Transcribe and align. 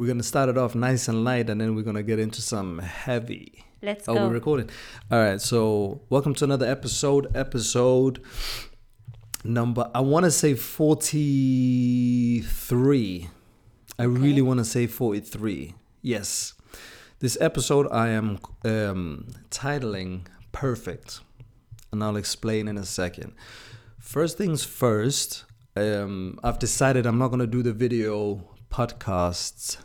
We're 0.00 0.06
gonna 0.06 0.22
start 0.22 0.48
it 0.48 0.56
off 0.56 0.74
nice 0.74 1.08
and 1.08 1.24
light, 1.24 1.50
and 1.50 1.60
then 1.60 1.74
we're 1.76 1.82
gonna 1.82 2.02
get 2.02 2.18
into 2.18 2.40
some 2.40 2.78
heavy. 2.78 3.66
Let's 3.82 4.08
oh, 4.08 4.14
go. 4.14 4.28
we're 4.28 4.32
recording. 4.32 4.70
All 5.10 5.18
right. 5.18 5.38
So, 5.38 6.00
welcome 6.08 6.32
to 6.36 6.44
another 6.44 6.64
episode. 6.64 7.30
Episode 7.36 8.24
number. 9.44 9.90
I 9.94 10.00
want 10.00 10.24
to 10.24 10.30
say 10.30 10.54
forty-three. 10.54 11.18
I 13.98 14.04
really 14.04 14.40
want 14.40 14.56
to 14.60 14.64
say 14.64 14.86
forty-three. 14.86 15.74
Yes. 16.00 16.54
This 17.18 17.36
episode 17.38 17.86
I 17.92 18.08
am 18.08 18.38
um, 18.64 19.28
titling 19.50 20.22
"Perfect," 20.50 21.20
and 21.92 22.02
I'll 22.02 22.16
explain 22.16 22.68
in 22.68 22.78
a 22.78 22.86
second. 22.86 23.34
First 23.98 24.38
things 24.38 24.64
first. 24.64 25.44
Um, 25.76 26.40
I've 26.42 26.58
decided 26.58 27.04
I'm 27.04 27.18
not 27.18 27.28
gonna 27.28 27.46
do 27.46 27.62
the 27.62 27.74
video 27.74 28.48
podcasts. 28.70 29.76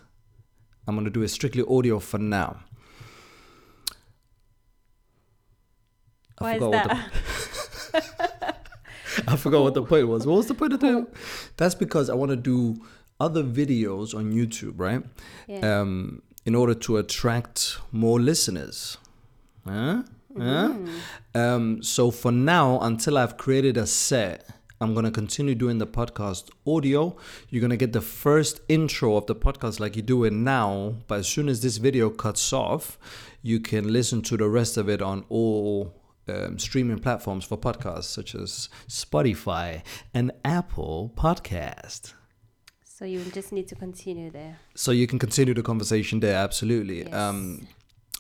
I'm 0.88 0.96
gonna 0.96 1.10
do 1.10 1.24
a 1.24 1.28
strictly 1.28 1.64
audio 1.68 2.00
for 2.00 2.18
now. 2.18 2.60
Why 6.38 6.54
is 6.56 6.60
forgot 6.60 6.88
what 6.88 6.98
that? 7.94 8.62
I 9.28 9.36
forgot 9.38 9.64
what 9.64 9.74
the 9.74 9.84
point 9.84 10.08
was. 10.08 10.28
What 10.28 10.38
was 10.38 10.48
the 10.48 10.54
point 10.54 10.74
of 10.74 10.80
that? 10.82 11.08
That's 11.58 11.76
because 11.76 12.10
I 12.10 12.16
want 12.16 12.32
to 12.32 12.36
do 12.36 12.82
other 13.20 13.44
videos 13.44 14.14
on 14.14 14.34
YouTube, 14.34 14.74
right? 14.76 15.04
Yeah. 15.48 15.80
Um, 15.80 16.22
in 16.46 16.54
order 16.54 16.74
to 16.76 16.98
attract 16.98 17.78
more 17.92 18.20
listeners. 18.20 18.98
Huh? 19.66 20.04
Huh? 20.38 20.74
Um, 21.34 21.82
so 21.82 22.12
for 22.12 22.32
now, 22.32 22.80
until 22.82 23.18
I've 23.18 23.38
created 23.38 23.78
a 23.78 23.88
set, 23.88 24.48
I'm 24.82 24.94
gonna 24.94 25.12
continue 25.12 25.56
doing 25.56 25.78
the 25.78 25.88
podcast 25.88 26.50
audio. 26.68 27.16
You're 27.50 27.62
gonna 27.62 27.78
get 27.78 27.94
the 27.94 28.02
first 28.02 28.60
intro 28.68 29.16
of 29.16 29.26
the 29.26 29.36
podcast 29.36 29.80
like 29.80 29.96
you 29.96 30.02
do 30.02 30.26
it 30.26 30.34
now, 30.34 30.96
but 31.08 31.20
as 31.20 31.28
soon 31.28 31.48
as 31.48 31.62
this 31.62 31.78
video 31.78 32.10
cuts 32.10 32.52
off, 32.52 32.98
you 33.42 33.60
can 33.60 33.92
listen 33.94 34.22
to 34.24 34.36
the 34.36 34.50
rest 34.50 34.76
of 34.76 34.90
it 34.90 35.02
on 35.02 35.24
all 35.30 35.96
um, 36.28 36.60
streaming 36.60 37.00
platforms 37.00 37.46
for 37.46 37.58
podcasts 37.58 38.06
such 38.06 38.36
as 38.36 38.68
Spotify 38.90 39.82
and 40.14 40.32
Apple 40.44 41.14
Podcast. 41.16 42.14
so 42.84 43.06
you 43.06 43.24
just 43.34 43.52
need 43.52 43.68
to 43.68 43.76
continue 43.76 44.30
there. 44.30 44.58
So 44.74 44.92
you 44.92 45.08
can 45.08 45.20
continue 45.20 45.54
the 45.54 45.64
conversation 45.64 46.20
there, 46.20 46.36
absolutely. 46.36 47.04
Yes. 47.04 47.14
Um, 47.14 47.68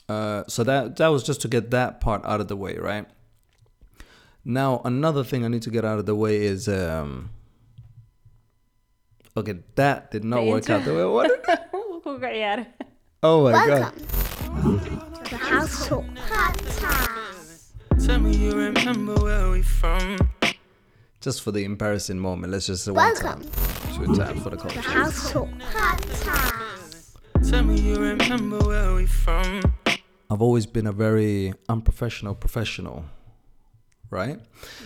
uh, 0.08 0.44
so 0.48 0.64
that 0.64 0.98
that 0.98 1.08
was 1.08 1.24
just 1.24 1.42
to 1.42 1.48
get 1.48 1.72
that 1.72 2.00
part 2.00 2.24
out 2.26 2.40
of 2.40 2.48
the 2.48 2.56
way, 2.56 2.78
right? 2.78 3.08
Now 4.46 4.82
another 4.86 5.24
thing 5.24 5.44
I 5.44 5.48
need 5.48 5.64
to 5.64 5.72
get 5.72 5.84
out 5.86 5.98
of 6.00 6.06
the 6.06 6.16
way 6.16 6.44
is 6.46 6.68
um, 6.68 7.32
okay, 9.36 9.56
that 9.76 10.12
did 10.12 10.24
not 10.24 10.42
The 10.42 10.50
work 10.52 10.70
out 10.70 10.86
the 10.86 10.94
way. 10.94 11.02
intro. 11.02 11.14
What? 11.14 12.02
Who 12.04 12.20
got 12.20 12.36
yeah. 12.36 12.66
Oh 13.24 13.44
my 13.46 13.52
god! 13.52 13.94
Welcome 14.54 14.80
to 15.24 15.30
the 15.32 15.38
House 15.38 15.88
Talk 15.88 16.06
Podcast. 16.06 17.72
Tell 18.06 18.20
me 18.20 18.36
you 18.38 18.52
remember 18.52 19.16
where 19.16 19.50
we 19.50 19.64
from. 19.64 20.18
Just 21.22 21.42
for 21.42 21.52
the 21.52 21.64
embarrassing 21.64 22.20
moment, 22.20 22.54
let's 22.54 22.68
just 22.68 22.86
say 22.86 22.92
one 22.92 23.12
Welcome 23.14 23.44
time, 23.50 24.06
two 24.06 24.16
times 24.16 24.44
for 24.44 24.52
the 24.52 24.58
to 24.58 24.62
culture. 24.62 24.76
the 24.82 24.88
House 24.88 25.32
Talk 25.32 25.50
Podcast. 25.60 27.18
Tell 27.50 27.64
me 27.64 27.80
you 27.80 27.96
remember 27.96 28.60
where 28.60 28.94
we 28.94 29.08
from. 29.08 29.62
I've 30.30 30.42
always 30.44 30.68
been 30.68 30.86
a 30.86 30.92
very 30.92 31.54
unprofessional 31.68 32.36
professional, 32.36 33.06
right? 34.16 34.40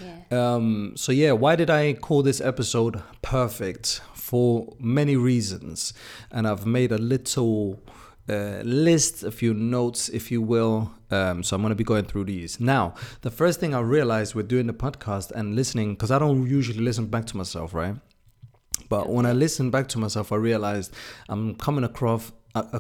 Yeah. 0.04 0.56
Um, 0.56 0.94
so 0.96 1.12
yeah, 1.12 1.34
why 1.44 1.56
did 1.56 1.70
I 1.70 1.94
call 1.94 2.24
this 2.24 2.42
episode 2.42 2.96
perfect? 3.22 4.02
For 4.30 4.76
many 4.80 5.16
reasons, 5.16 5.94
and 6.30 6.48
I've 6.48 6.64
made 6.64 6.92
a 6.92 7.00
little 7.00 7.80
uh, 8.30 8.62
list, 8.64 9.24
a 9.24 9.32
few 9.32 9.56
notes, 9.56 10.08
if 10.20 10.30
you 10.32 10.40
will. 10.54 10.92
Um, 11.10 11.42
so 11.42 11.56
I'm 11.56 11.64
going 11.64 11.72
to 11.72 11.76
be 11.84 11.84
going 11.84 12.06
through 12.06 12.26
these 12.26 12.60
now. 12.60 12.94
The 13.22 13.32
first 13.32 13.60
thing 13.60 13.74
I 13.74 13.80
realized 13.80 14.36
with 14.36 14.48
doing 14.48 14.68
the 14.68 14.74
podcast 14.86 15.32
and 15.32 15.56
listening, 15.56 15.96
because 15.96 16.12
I 16.12 16.20
don't 16.20 16.46
usually 16.48 16.84
listen 16.90 17.08
back 17.08 17.26
to 17.32 17.38
myself, 17.38 17.74
right? 17.74 17.96
But 18.88 19.10
when 19.10 19.26
I 19.26 19.34
listen 19.34 19.72
back 19.72 19.88
to 19.94 19.98
myself, 19.98 20.32
I 20.32 20.36
realized 20.36 20.94
I'm 21.28 21.56
coming 21.56 21.84
across. 21.84 22.32
Uh, 22.54 22.64
uh, 22.74 22.80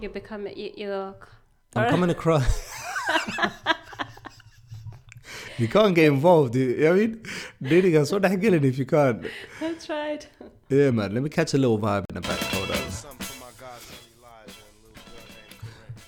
You 0.00 0.08
become 0.08 0.46
you, 0.46 0.70
you're 0.76 1.14
I'm 1.74 1.90
coming 1.90 2.10
across. 2.10 2.70
you 5.58 5.68
can't 5.68 5.94
get 5.94 6.06
involved. 6.06 6.54
You 6.54 6.76
know 6.76 6.90
what 6.90 6.96
I 6.96 7.00
mean, 7.00 7.22
dating 7.62 7.96
us. 7.96 8.12
What 8.12 8.22
the 8.22 8.28
heck, 8.28 8.42
if 8.42 8.78
you 8.78 8.86
can't? 8.86 9.26
That's 9.60 9.88
right. 9.88 10.26
Yeah, 10.68 10.90
man. 10.90 11.14
Let 11.14 11.22
me 11.22 11.30
catch 11.30 11.54
a 11.54 11.58
little 11.58 11.78
vibe 11.78 12.04
in 12.10 12.14
the 12.16 12.20
back. 12.20 12.38
Hold 12.38 12.70
on. 12.70 12.78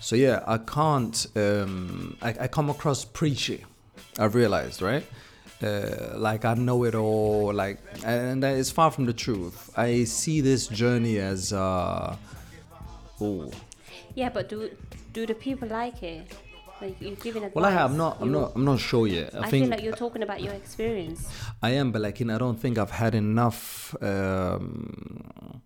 So 0.00 0.16
yeah, 0.16 0.42
I 0.46 0.58
can't. 0.58 1.26
Um, 1.34 2.18
I, 2.20 2.34
I 2.40 2.48
come 2.48 2.68
across 2.68 3.06
preachy. 3.06 3.64
I've 4.18 4.34
realized, 4.34 4.82
right? 4.82 5.06
Uh, 5.62 6.12
like 6.16 6.44
I 6.44 6.52
know 6.54 6.84
it 6.84 6.94
all. 6.94 7.54
Like, 7.54 7.78
and 8.04 8.42
that 8.42 8.56
is 8.56 8.70
far 8.70 8.90
from 8.90 9.06
the 9.06 9.14
truth. 9.14 9.70
I 9.78 10.04
see 10.04 10.42
this 10.42 10.66
journey 10.66 11.16
as. 11.18 11.54
Uh, 11.54 12.16
oh, 13.18 13.50
Yeah, 14.14 14.28
but 14.28 14.50
do 14.50 14.68
do 15.14 15.26
the 15.26 15.34
people 15.34 15.68
like 15.68 16.02
it? 16.02 16.30
Like 16.82 17.00
you're 17.00 17.22
giving 17.26 17.44
advice. 17.44 17.54
well, 17.54 17.64
I 17.64 17.70
have. 17.70 17.90
I'm 17.92 17.96
not. 17.96 18.20
I'm 18.20 18.32
not. 18.32 18.52
I'm 18.56 18.64
not 18.64 18.80
sure 18.80 19.06
yet. 19.06 19.34
I, 19.34 19.38
I, 19.38 19.50
think 19.50 19.64
feel 19.64 19.70
like 19.70 19.82
you're 19.82 19.96
talking 20.06 20.22
about 20.22 20.42
your 20.42 20.52
experience. 20.52 21.20
I 21.62 21.70
am, 21.70 21.92
but 21.92 22.02
like, 22.02 22.18
you 22.20 22.26
know, 22.26 22.34
I 22.34 22.38
don't 22.38 22.60
think 22.60 22.78
I've 22.78 22.90
had 22.90 23.14
enough. 23.14 23.94
Um, 24.02 25.62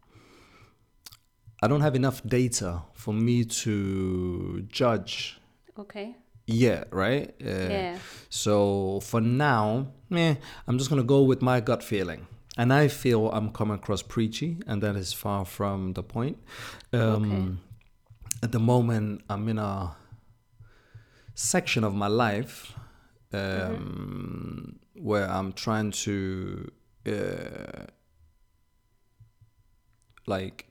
I 1.62 1.66
don't 1.66 1.80
have 1.80 1.96
enough 1.96 2.22
data 2.24 2.82
for 2.92 3.12
me 3.12 3.44
to 3.62 4.62
judge 4.68 5.40
Okay. 5.78 6.16
Yeah. 6.46 6.84
right? 6.90 7.34
Uh, 7.44 7.68
Yeah. 7.70 7.98
So 8.28 9.00
for 9.00 9.20
now, 9.20 9.88
meh, 10.10 10.36
I'm 10.66 10.78
just 10.78 10.90
gonna 10.90 11.02
go 11.16 11.22
with 11.22 11.40
my 11.42 11.60
gut 11.60 11.82
feeling, 11.82 12.26
and 12.56 12.72
I 12.72 12.88
feel 12.88 13.30
I'm 13.30 13.50
coming 13.50 13.76
across 13.76 14.02
preachy, 14.02 14.58
and 14.66 14.82
that 14.82 14.96
is 14.96 15.12
far 15.12 15.44
from 15.44 15.94
the 15.94 16.02
point. 16.02 16.38
Um, 16.92 17.60
At 18.42 18.52
the 18.52 18.60
moment, 18.60 19.22
I'm 19.28 19.48
in 19.48 19.58
a 19.58 19.96
section 21.34 21.84
of 21.84 21.94
my 21.94 22.06
life 22.06 22.72
um, 23.32 24.78
where 24.94 25.28
I'm 25.28 25.52
trying 25.52 25.90
to 25.92 26.70
uh, 27.06 27.84
like 30.26 30.66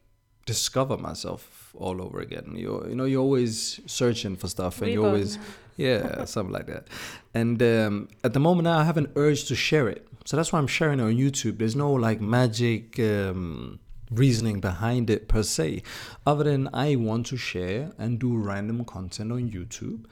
discover 0.45 0.97
myself 0.97 1.75
all 1.77 2.01
over 2.01 2.19
again. 2.19 2.53
You 2.55 2.85
you 2.89 2.95
know 2.95 3.05
you're 3.05 3.21
always 3.21 3.79
searching 3.85 4.35
for 4.35 4.47
stuff 4.47 4.81
and 4.81 4.91
you 4.91 4.99
Reborn. 4.99 5.13
always 5.13 5.39
yeah 5.77 6.25
something 6.25 6.53
like 6.53 6.67
that. 6.67 6.87
And 7.33 7.61
um, 7.61 8.07
at 8.23 8.33
the 8.33 8.39
moment 8.39 8.67
I 8.67 8.83
have 8.85 8.97
an 8.97 9.11
urge 9.15 9.45
to 9.45 9.55
share 9.55 9.87
it, 9.89 10.07
so 10.25 10.37
that's 10.37 10.51
why 10.53 10.59
I'm 10.59 10.67
sharing 10.67 10.99
it 10.99 11.03
on 11.03 11.15
YouTube. 11.15 11.57
There's 11.57 11.75
no 11.75 11.91
like 11.91 12.21
magic. 12.21 12.99
Um, 12.99 13.79
reasoning 14.11 14.59
behind 14.59 15.09
it 15.09 15.27
per 15.27 15.43
se 15.43 15.81
other 16.25 16.43
than 16.45 16.69
i 16.73 16.95
want 16.95 17.25
to 17.25 17.35
share 17.37 17.91
and 17.97 18.19
do 18.19 18.35
random 18.37 18.85
content 18.85 19.31
on 19.31 19.49
youtube 19.49 20.05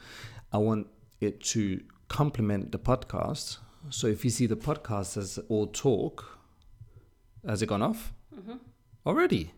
i 0.52 0.58
want 0.58 0.88
it 1.22 1.42
to 1.42 1.82
complement 2.08 2.72
the 2.72 2.80
podcast 2.80 3.58
so 3.90 4.08
if 4.08 4.24
you 4.26 4.30
see 4.32 4.46
the 4.48 4.56
podcast 4.58 5.16
as 5.18 5.40
all 5.50 5.68
talk 5.68 6.38
has 7.48 7.62
it 7.62 7.68
gone 7.68 7.82
off 7.82 8.14
already 9.06 9.52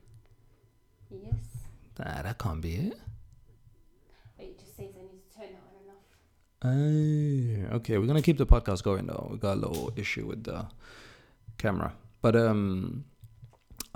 Yes. 1.10 1.34
Nah, 2.00 2.22
that 2.22 2.38
can't 2.38 2.62
be 2.62 2.74
it. 2.76 2.98
It 4.38 4.60
just 4.60 4.76
says 4.76 4.90
I 4.98 5.02
need 5.04 5.22
to 5.32 5.38
turn 5.38 5.46
it 5.46 5.58
on 6.62 6.68
and 6.68 7.70
off. 7.70 7.72
Ah, 7.72 7.76
okay, 7.78 7.98
we're 7.98 8.08
gonna 8.08 8.22
keep 8.22 8.38
the 8.38 8.46
podcast 8.46 8.84
going 8.84 9.08
though. 9.08 9.30
We 9.32 9.38
got 9.38 9.54
a 9.54 9.62
little 9.62 9.92
issue 9.96 10.26
with 10.26 10.44
the 10.44 10.68
camera, 11.58 11.94
but 12.22 12.36
um, 12.36 13.06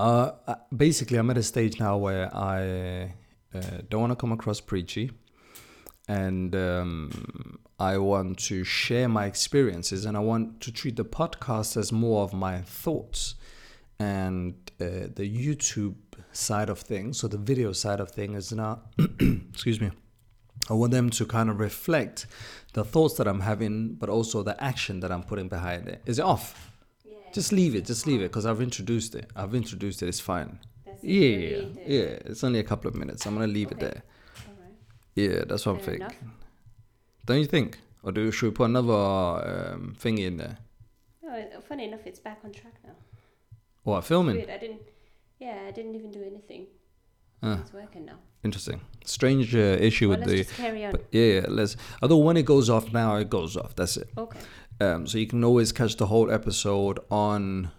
uh, 0.01 0.31
uh, 0.47 0.55
basically, 0.75 1.17
I'm 1.17 1.29
at 1.29 1.37
a 1.37 1.43
stage 1.43 1.79
now 1.79 1.97
where 1.97 2.35
I 2.35 3.13
uh, 3.53 3.61
don't 3.87 4.01
want 4.01 4.11
to 4.11 4.15
come 4.15 4.31
across 4.31 4.59
preachy, 4.59 5.11
and 6.07 6.55
um, 6.55 7.59
I 7.79 7.99
want 7.99 8.39
to 8.49 8.63
share 8.63 9.07
my 9.07 9.25
experiences, 9.25 10.05
and 10.05 10.17
I 10.17 10.21
want 10.21 10.59
to 10.61 10.71
treat 10.71 10.95
the 10.95 11.05
podcast 11.05 11.77
as 11.77 11.91
more 11.91 12.23
of 12.23 12.33
my 12.33 12.61
thoughts, 12.61 13.35
and 13.99 14.55
uh, 14.79 15.07
the 15.15 15.29
YouTube 15.29 15.97
side 16.31 16.69
of 16.69 16.79
things, 16.79 17.19
so 17.19 17.27
the 17.27 17.37
video 17.37 17.71
side 17.71 17.99
of 17.99 18.09
things 18.09 18.47
is 18.47 18.53
not. 18.53 18.91
excuse 19.53 19.79
me. 19.79 19.91
I 20.69 20.73
want 20.73 20.91
them 20.91 21.09
to 21.11 21.25
kind 21.25 21.49
of 21.49 21.59
reflect 21.59 22.25
the 22.73 22.83
thoughts 22.83 23.15
that 23.15 23.27
I'm 23.27 23.41
having, 23.41 23.95
but 23.95 24.09
also 24.09 24.41
the 24.41 24.61
action 24.63 24.99
that 25.01 25.11
I'm 25.11 25.23
putting 25.23 25.47
behind 25.47 25.87
it. 25.87 26.01
Is 26.05 26.17
it 26.17 26.25
off? 26.25 26.70
Just 27.33 27.51
leave 27.51 27.75
it. 27.75 27.85
Just 27.85 28.05
leave 28.07 28.21
it 28.21 28.25
because 28.31 28.45
I've 28.45 28.61
introduced 28.61 29.15
it. 29.15 29.29
I've 29.35 29.55
introduced 29.55 30.01
it. 30.03 30.07
It's 30.07 30.19
fine. 30.19 30.59
That's 30.85 31.03
Yeah, 31.03 31.19
yeah, 31.21 31.57
need 31.59 31.77
yeah. 31.87 32.01
It's 32.25 32.43
only 32.43 32.59
a 32.59 32.63
couple 32.63 32.87
of 32.89 32.95
minutes. 32.95 33.25
I'm 33.25 33.33
gonna 33.33 33.47
leave 33.47 33.71
it 33.71 33.79
there. 33.79 34.03
Yeah, 35.15 35.43
that's 35.47 35.65
what 35.65 35.75
I'm 35.77 35.81
thinking. 35.81 36.07
Don't 37.25 37.39
you 37.39 37.45
think? 37.45 37.79
Or 38.03 38.11
do 38.11 38.31
should 38.31 38.47
we 38.47 38.51
put 38.51 38.65
another 38.65 38.93
um, 39.73 39.95
thing 39.97 40.17
in 40.17 40.37
there? 40.37 40.57
Oh, 41.27 41.43
funny 41.67 41.85
enough, 41.85 42.01
it's 42.05 42.19
back 42.19 42.39
on 42.43 42.51
track 42.51 42.75
now. 42.83 42.93
What 43.83 44.03
filming? 44.03 44.35
Weird. 44.37 44.49
I 44.49 44.57
didn't. 44.57 44.81
Yeah, 45.39 45.59
I 45.67 45.71
didn't 45.71 45.95
even 45.95 46.11
do 46.11 46.23
anything. 46.23 46.67
Ah. 47.43 47.59
It's 47.61 47.73
working 47.73 48.05
now. 48.05 48.19
Interesting. 48.43 48.81
Strange 49.05 49.55
uh, 49.55 49.59
issue 49.59 50.09
Well, 50.09 50.19
with 50.19 50.27
let's 50.27 50.31
the. 50.39 50.43
just 50.45 50.57
carry 50.57 50.85
on. 50.85 50.91
But 50.91 51.05
yeah, 51.11 51.25
yeah, 51.25 51.45
let's. 51.47 51.75
Although 52.01 52.17
when 52.17 52.37
it 52.37 52.45
goes 52.45 52.69
off 52.69 52.91
now, 52.93 53.15
it 53.15 53.29
goes 53.29 53.55
off. 53.57 53.75
That's 53.75 53.97
it. 53.97 54.09
okay. 54.17 54.39
Um, 54.81 55.05
so 55.05 55.19
you 55.19 55.27
can 55.27 55.43
always 55.43 55.71
catch 55.71 55.95
the 55.97 56.07
whole 56.07 56.31
episode 56.31 56.99
on 57.11 57.69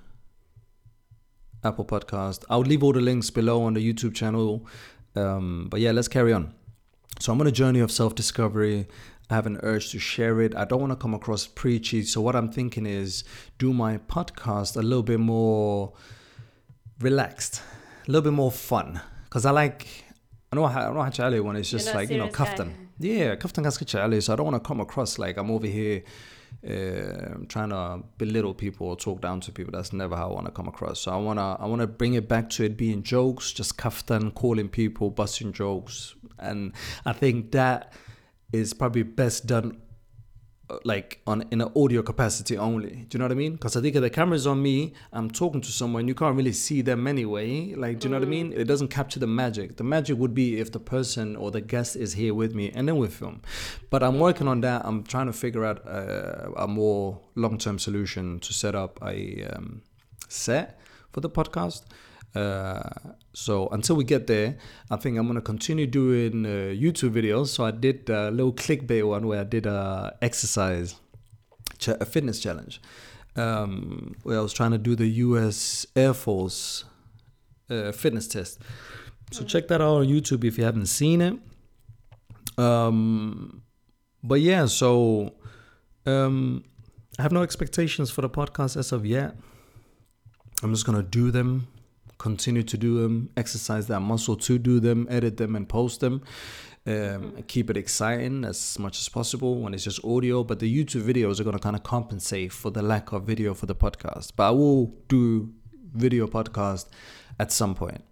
Apple 1.64 1.84
Podcast. 1.84 2.44
I'll 2.48 2.60
leave 2.60 2.84
all 2.84 2.92
the 2.92 3.00
links 3.00 3.28
below 3.28 3.64
on 3.64 3.74
the 3.74 3.92
YouTube 3.92 4.14
channel. 4.14 4.68
Um, 5.16 5.66
but 5.68 5.80
yeah, 5.80 5.90
let's 5.90 6.06
carry 6.06 6.32
on. 6.32 6.54
So 7.18 7.32
I'm 7.32 7.40
on 7.40 7.48
a 7.48 7.50
journey 7.50 7.80
of 7.80 7.90
self-discovery. 7.90 8.86
I 9.28 9.34
have 9.34 9.46
an 9.46 9.58
urge 9.64 9.90
to 9.90 9.98
share 9.98 10.40
it. 10.42 10.54
I 10.54 10.64
don't 10.64 10.80
want 10.80 10.92
to 10.92 10.96
come 10.96 11.12
across 11.12 11.44
preachy. 11.44 12.04
So 12.04 12.20
what 12.20 12.36
I'm 12.36 12.52
thinking 12.52 12.86
is 12.86 13.24
do 13.58 13.72
my 13.72 13.98
podcast 13.98 14.76
a 14.76 14.82
little 14.82 15.02
bit 15.02 15.18
more 15.18 15.94
relaxed, 17.00 17.62
a 18.06 18.12
little 18.12 18.22
bit 18.22 18.32
more 18.32 18.52
fun. 18.52 19.00
Because 19.24 19.44
I 19.44 19.50
like, 19.50 19.88
I 20.52 20.56
know 20.56 20.68
how, 20.68 20.88
I 20.88 20.94
know 20.94 21.02
how 21.02 21.42
when 21.42 21.56
it's 21.56 21.68
just 21.68 21.92
like, 21.96 22.10
you 22.10 22.18
know, 22.18 22.28
kaftan. 22.28 22.74
Yeah, 23.00 23.34
kaftan 23.34 23.64
ganska 23.64 23.84
Charlie. 23.88 24.20
So 24.20 24.34
I 24.34 24.36
don't 24.36 24.46
want 24.46 24.62
to 24.62 24.68
come 24.68 24.78
across 24.78 25.18
like 25.18 25.36
I'm 25.36 25.50
over 25.50 25.66
here 25.66 26.04
uh, 26.66 27.44
trying 27.48 27.70
to 27.70 28.02
belittle 28.18 28.54
people 28.54 28.88
or 28.88 28.96
talk 28.96 29.20
down 29.20 29.40
to 29.40 29.52
people. 29.52 29.72
That's 29.72 29.92
never 29.92 30.16
how 30.16 30.30
I 30.30 30.34
want 30.34 30.46
to 30.46 30.52
come 30.52 30.68
across. 30.68 31.00
So 31.00 31.12
I 31.12 31.16
wanna 31.16 31.56
I 31.58 31.66
wanna 31.66 31.86
bring 31.86 32.14
it 32.14 32.28
back 32.28 32.50
to 32.50 32.64
it 32.64 32.76
being 32.76 33.02
jokes, 33.02 33.52
just 33.52 33.76
kaftan, 33.76 34.34
calling 34.34 34.68
people, 34.68 35.10
busting 35.10 35.52
jokes, 35.52 36.14
and 36.38 36.72
I 37.04 37.12
think 37.12 37.52
that 37.52 37.92
is 38.52 38.74
probably 38.74 39.02
best 39.02 39.46
done 39.46 39.80
like 40.84 41.20
on 41.26 41.44
in 41.50 41.60
an 41.60 41.70
audio 41.76 42.02
capacity 42.02 42.56
only. 42.56 43.06
Do 43.08 43.16
you 43.16 43.18
know 43.18 43.24
what 43.24 43.32
I 43.32 43.36
mean? 43.36 43.52
Because 43.52 43.76
I 43.76 43.80
think 43.80 43.94
the 43.94 44.10
camera's 44.10 44.46
on 44.46 44.62
me, 44.62 44.92
I'm 45.12 45.30
talking 45.30 45.60
to 45.60 45.72
someone, 45.72 46.08
you 46.08 46.14
can't 46.14 46.36
really 46.36 46.52
see 46.52 46.82
them 46.82 47.06
anyway. 47.06 47.74
Like, 47.74 47.98
do 47.98 48.08
you 48.08 48.10
know 48.12 48.18
what 48.18 48.26
I 48.26 48.30
mean? 48.30 48.52
It 48.52 48.64
doesn't 48.64 48.88
capture 48.88 49.20
the 49.20 49.26
magic. 49.26 49.76
The 49.76 49.84
magic 49.84 50.18
would 50.18 50.34
be 50.34 50.60
if 50.60 50.72
the 50.72 50.80
person 50.80 51.36
or 51.36 51.50
the 51.50 51.60
guest 51.60 51.96
is 51.96 52.14
here 52.14 52.34
with 52.34 52.54
me, 52.54 52.70
and 52.74 52.88
then 52.88 52.96
we 52.96 53.08
film. 53.08 53.42
But 53.90 54.02
I'm 54.02 54.18
working 54.18 54.48
on 54.48 54.60
that. 54.62 54.82
I'm 54.84 55.04
trying 55.04 55.26
to 55.26 55.32
figure 55.32 55.64
out 55.64 55.86
uh, 55.86 56.50
a 56.56 56.66
more 56.66 57.20
long-term 57.34 57.78
solution 57.78 58.40
to 58.40 58.52
set 58.52 58.74
up 58.74 58.98
a 59.02 59.44
um, 59.44 59.82
set 60.28 60.78
for 61.12 61.20
the 61.20 61.30
podcast. 61.30 61.82
Uh, 62.34 62.82
so 63.34 63.68
until 63.68 63.96
we 63.96 64.04
get 64.04 64.26
there, 64.26 64.56
I 64.90 64.96
think 64.96 65.18
I'm 65.18 65.26
gonna 65.26 65.40
continue 65.40 65.86
doing 65.86 66.46
uh, 66.46 66.72
YouTube 66.74 67.12
videos. 67.12 67.48
So 67.48 67.64
I 67.64 67.70
did 67.70 68.08
a 68.08 68.30
little 68.30 68.52
clickbait 68.52 69.06
one 69.06 69.26
where 69.26 69.40
I 69.40 69.44
did 69.44 69.66
a 69.66 70.16
exercise, 70.22 70.96
a 71.86 72.04
fitness 72.04 72.40
challenge, 72.40 72.80
um, 73.36 74.14
where 74.22 74.38
I 74.38 74.42
was 74.42 74.52
trying 74.52 74.72
to 74.72 74.78
do 74.78 74.94
the 74.96 75.06
U.S. 75.06 75.86
Air 75.94 76.14
Force 76.14 76.84
uh, 77.70 77.92
fitness 77.92 78.28
test. 78.28 78.58
So 79.30 79.44
check 79.44 79.68
that 79.68 79.80
out 79.80 79.96
on 79.96 80.06
YouTube 80.06 80.44
if 80.44 80.58
you 80.58 80.64
haven't 80.64 80.86
seen 80.86 81.20
it. 81.20 81.38
Um, 82.58 83.62
but 84.22 84.40
yeah, 84.40 84.66
so 84.66 85.34
um, 86.06 86.64
I 87.18 87.22
have 87.22 87.32
no 87.32 87.42
expectations 87.42 88.10
for 88.10 88.20
the 88.20 88.28
podcast 88.28 88.76
as 88.76 88.92
of 88.92 89.06
yet. 89.06 89.36
I'm 90.62 90.72
just 90.72 90.86
gonna 90.86 91.02
do 91.02 91.30
them, 91.30 91.66
continue 92.22 92.62
to 92.62 92.78
do 92.78 93.02
them, 93.02 93.30
exercise 93.36 93.88
that 93.88 94.00
muscle 94.00 94.36
to 94.36 94.56
do 94.56 94.78
them, 94.78 95.08
edit 95.10 95.36
them, 95.36 95.56
and 95.56 95.68
post 95.68 96.00
them. 96.00 96.22
Um, 96.86 97.42
keep 97.48 97.68
it 97.68 97.76
exciting 97.76 98.44
as 98.44 98.78
much 98.78 99.00
as 99.00 99.08
possible 99.08 99.60
when 99.60 99.74
it's 99.74 99.84
just 99.84 100.04
audio. 100.04 100.44
But 100.44 100.60
the 100.60 100.70
YouTube 100.72 101.02
videos 101.02 101.40
are 101.40 101.44
gonna 101.44 101.58
kind 101.58 101.76
of 101.76 101.82
compensate 101.82 102.52
for 102.52 102.70
the 102.70 102.82
lack 102.82 103.12
of 103.12 103.24
video 103.24 103.54
for 103.54 103.66
the 103.66 103.74
podcast. 103.74 104.32
But 104.36 104.44
I 104.48 104.50
will 104.50 104.94
do 105.08 105.52
video 105.92 106.26
podcast 106.28 106.86
at 107.40 107.50
some 107.50 107.74
point. 107.74 108.11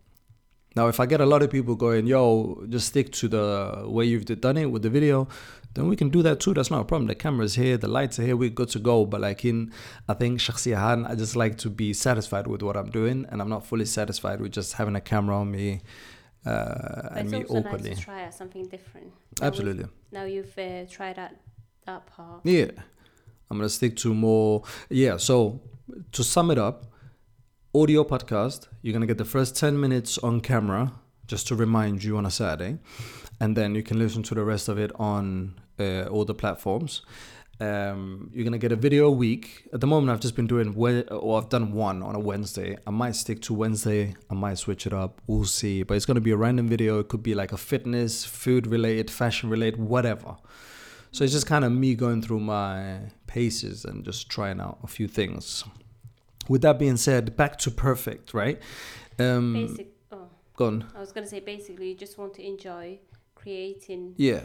Now, 0.77 0.87
if 0.89 1.01
I 1.01 1.07
get 1.07 1.21
a 1.21 1.27
lot 1.27 1.43
of 1.43 1.51
people 1.51 1.75
going, 1.75 2.07
yo, 2.07 2.65
just 2.69 2.89
stick 2.89 3.11
to 3.13 3.29
the 3.29 3.85
way 3.87 4.05
you've 4.05 4.25
done 4.25 4.57
it 4.57 4.67
with 4.67 4.83
the 4.83 4.91
video, 4.91 5.27
then 5.75 5.89
we 5.89 5.97
can 5.97 6.11
do 6.11 6.23
that 6.23 6.41
too. 6.41 6.55
That's 6.55 6.71
not 6.71 6.81
a 6.81 6.85
problem. 6.85 7.09
The 7.09 7.15
camera's 7.15 7.55
here, 7.55 7.77
the 7.77 7.89
lights 7.89 8.19
are 8.19 8.23
here, 8.23 8.37
we're 8.37 8.51
good 8.51 8.69
to 8.71 8.79
go. 8.79 9.05
But 9.05 9.21
like 9.21 9.45
in, 9.45 9.73
I 10.09 10.15
think 10.15 10.39
shakhsiyahan, 10.39 11.09
I 11.09 11.15
just 11.17 11.35
like 11.35 11.59
to 11.59 11.71
be 11.71 11.93
satisfied 11.93 12.47
with 12.47 12.63
what 12.63 12.77
I'm 12.77 12.91
doing, 12.91 13.27
and 13.31 13.41
I'm 13.41 13.49
not 13.49 13.67
fully 13.67 13.85
satisfied 13.85 14.41
with 14.41 14.53
just 14.53 14.75
having 14.75 14.95
a 14.95 15.01
camera 15.01 15.37
on 15.37 15.51
me 15.51 15.83
uh, 16.47 17.11
and 17.17 17.33
it's 17.35 17.51
me 17.51 17.59
awkwardly. 17.59 17.91
nice 17.91 17.99
to 17.99 18.05
try 18.05 18.25
out 18.25 18.35
something 18.35 18.67
different. 18.67 19.13
Now 19.41 19.49
Absolutely. 19.49 19.87
Now 20.11 20.25
you've 20.25 20.57
uh, 20.59 20.87
tried 20.89 21.19
out 21.19 21.31
that 21.87 22.07
part. 22.07 22.41
Yeah. 22.45 22.71
I'm 23.51 23.59
going 23.59 23.69
to 23.69 23.75
stick 23.75 23.97
to 23.99 24.15
more. 24.15 24.63
Yeah. 24.89 25.17
So 25.17 25.61
to 26.13 26.25
sum 26.25 26.51
it 26.51 26.59
up, 26.59 26.87
audio 27.75 28.05
podcast, 28.05 28.69
you're 28.83 28.93
going 28.93 29.01
to 29.01 29.07
get 29.07 29.19
the 29.19 29.25
first 29.25 29.57
10 29.57 29.79
minutes 29.79 30.19
on 30.19 30.41
camera 30.41 30.93
just 31.27 31.47
to 31.49 31.55
remind 31.55 32.03
you 32.03 32.17
on 32.17 32.27
a 32.27 32.31
Saturday. 32.31 32.79
And 33.41 33.57
then 33.57 33.75
you 33.75 33.83
can 33.83 33.99
listen 33.99 34.23
to 34.25 34.35
the 34.35 34.45
rest 34.45 34.69
of 34.69 34.79
it 34.79 34.91
on 34.97 35.55
uh, 35.79 36.03
all 36.05 36.25
the 36.25 36.35
platforms. 36.35 37.03
Um, 37.59 38.31
you're 38.33 38.45
gonna 38.45 38.57
get 38.57 38.73
a 38.73 38.77
video 38.77 39.07
a 39.07 39.11
week. 39.11 39.69
At 39.75 39.83
the 39.83 39.87
moment, 39.87 40.11
I've 40.11 40.21
just 40.21 40.35
been 40.35 40.47
doing, 40.47 40.75
we- 40.75 41.03
or 41.03 41.39
I've 41.39 41.51
done 41.51 41.73
one 41.73 42.03
on 42.03 42.15
a 42.15 42.19
Wednesday. 42.19 42.79
I 42.87 42.91
might 42.91 43.15
stick 43.17 43.43
to 43.43 43.55
Wednesday. 43.55 44.15
I 44.31 44.35
might 44.35 44.57
switch 44.57 44.87
it 44.87 44.95
up. 44.95 45.21
We'll 45.27 45.45
see. 45.45 45.83
But 45.83 45.99
it's 45.99 46.07
gonna 46.07 46.23
be 46.23 46.31
a 46.31 46.39
random 46.39 46.69
video. 46.69 46.99
It 47.01 47.09
could 47.09 47.23
be 47.23 47.35
like 47.35 47.53
a 47.53 47.59
fitness, 47.59 48.25
food 48.25 48.67
related, 48.67 49.11
fashion 49.11 49.51
related, 49.51 49.79
whatever. 49.79 50.37
So 51.13 51.23
it's 51.23 51.35
just 51.35 51.47
kind 51.47 51.65
of 51.67 51.73
me 51.73 51.95
going 51.95 52.23
through 52.23 52.41
my 52.41 53.01
paces 53.27 53.85
and 53.85 54.05
just 54.07 54.31
trying 54.31 54.59
out 54.59 54.79
a 54.83 54.87
few 54.87 55.07
things. 55.07 55.63
With 56.51 56.63
that 56.63 56.81
being 56.81 56.97
said, 56.97 57.37
back 57.37 57.59
to 57.59 57.71
perfect, 57.71 58.35
right? 58.35 58.61
Um, 59.21 59.53
Basic. 59.53 59.93
Oh, 60.11 60.27
go 60.57 60.67
on. 60.67 60.85
I 60.97 60.99
was 60.99 61.13
gonna 61.13 61.29
say 61.29 61.39
basically 61.39 61.91
you 61.91 61.95
just 61.95 62.19
want 62.19 62.35
to 62.35 62.45
enjoy 62.45 62.99
creating 63.37 64.15
Yeah. 64.17 64.43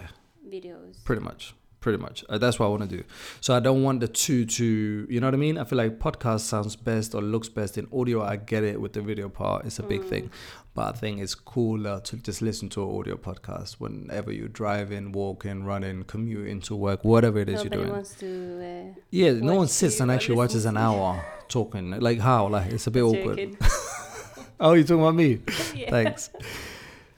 videos. 0.48 1.04
Pretty 1.04 1.24
much. 1.24 1.56
Pretty 1.86 2.02
much. 2.02 2.26
Uh, 2.28 2.40
that's 2.40 2.58
what 2.58 2.66
I 2.66 2.70
want 2.70 2.90
to 2.90 2.98
do. 2.98 3.04
So 3.42 3.54
I 3.56 3.60
don't 3.60 3.84
want 3.84 4.00
the 4.00 4.08
two 4.08 4.44
to, 4.44 5.06
you 5.08 5.20
know 5.20 5.28
what 5.28 5.36
I 5.36 5.38
mean? 5.38 5.60
I 5.60 5.66
feel 5.66 5.78
like 5.78 6.00
podcast 6.00 6.40
sounds 6.40 6.76
best 6.76 7.14
or 7.14 7.22
looks 7.22 7.48
best 7.48 7.78
in 7.78 7.88
audio. 7.94 8.24
I 8.24 8.38
get 8.38 8.64
it 8.64 8.82
with 8.82 8.94
the 8.94 9.02
video 9.04 9.30
part. 9.30 9.68
It's 9.68 9.78
a 9.78 9.84
big 9.84 10.04
thing. 10.04 10.32
But 10.74 10.96
I 10.96 10.98
think 10.98 11.22
it's 11.22 11.36
cooler 11.36 12.00
to 12.00 12.18
just 12.18 12.42
listen 12.42 12.70
to 12.70 12.82
an 12.90 12.98
audio 12.98 13.18
podcast 13.18 13.74
whenever 13.74 14.32
you're 14.32 14.48
driving, 14.48 15.12
walking, 15.12 15.64
running, 15.64 16.06
commuting 16.06 16.60
to 16.62 16.76
work, 16.76 17.06
whatever 17.06 17.38
it 17.38 17.50
is 17.50 17.58
Nobody 17.64 17.76
you're 17.76 17.84
doing. 17.84 17.94
wants 17.94 18.16
to. 18.16 18.92
Uh, 18.96 19.00
Yeah, 19.12 19.34
no 19.34 19.54
one 19.54 19.68
sits 19.68 20.00
and 20.00 20.10
actually 20.10 20.38
watches 20.38 20.66
an 20.66 20.78
hour 20.78 21.24
talking. 21.50 21.92
Like 22.00 22.20
how? 22.20 22.48
Like 22.48 22.72
it's 22.72 22.88
a 22.88 22.92
bit 22.92 23.04
awkward. 23.04 23.58
Oh, 24.60 24.74
you're 24.74 24.86
talking 24.86 25.02
about 25.02 25.14
me? 25.16 25.42
Yeah. 25.76 25.92
Thanks. 25.92 26.32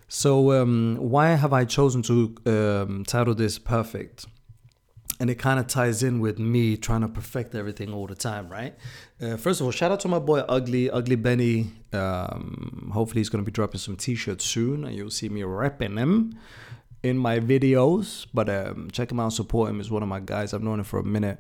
So, 0.09 0.51
um, 0.61 0.97
why 0.99 1.35
have 1.35 1.53
I 1.53 1.63
chosen 1.63 2.01
to 2.03 2.35
um, 2.45 3.05
title 3.05 3.33
this 3.33 3.57
Perfect? 3.59 4.25
And 5.19 5.29
it 5.31 5.35
kind 5.35 5.59
of 5.59 5.65
ties 5.65 6.03
in 6.03 6.19
with 6.19 6.37
me 6.37 6.77
trying 6.77 7.01
to 7.01 7.07
perfect 7.07 7.55
everything 7.55 7.91
all 7.91 8.05
the 8.05 8.15
time, 8.15 8.49
right? 8.49 8.75
Uh, 9.19 9.35
first 9.35 9.59
of 9.59 9.65
all, 9.65 9.71
shout 9.71 9.91
out 9.91 9.99
to 10.01 10.07
my 10.07 10.19
boy 10.19 10.39
Ugly, 10.41 10.91
Ugly 10.91 11.15
Benny. 11.15 11.71
Um, 11.91 12.91
hopefully, 12.93 13.21
he's 13.21 13.29
going 13.29 13.43
to 13.43 13.45
be 13.45 13.51
dropping 13.51 13.79
some 13.79 13.95
t 13.95 14.13
shirts 14.13 14.45
soon, 14.45 14.83
and 14.83 14.95
you'll 14.95 15.09
see 15.09 15.27
me 15.29 15.41
repping 15.41 15.95
them 15.95 16.37
in 17.01 17.17
my 17.17 17.39
videos. 17.39 18.27
But 18.31 18.47
um, 18.49 18.89
check 18.91 19.11
him 19.11 19.19
out, 19.19 19.33
support 19.33 19.71
him. 19.71 19.77
He's 19.77 19.89
one 19.89 20.03
of 20.03 20.09
my 20.09 20.19
guys. 20.19 20.53
I've 20.53 20.63
known 20.63 20.79
him 20.79 20.85
for 20.85 20.99
a 20.99 21.03
minute. 21.03 21.39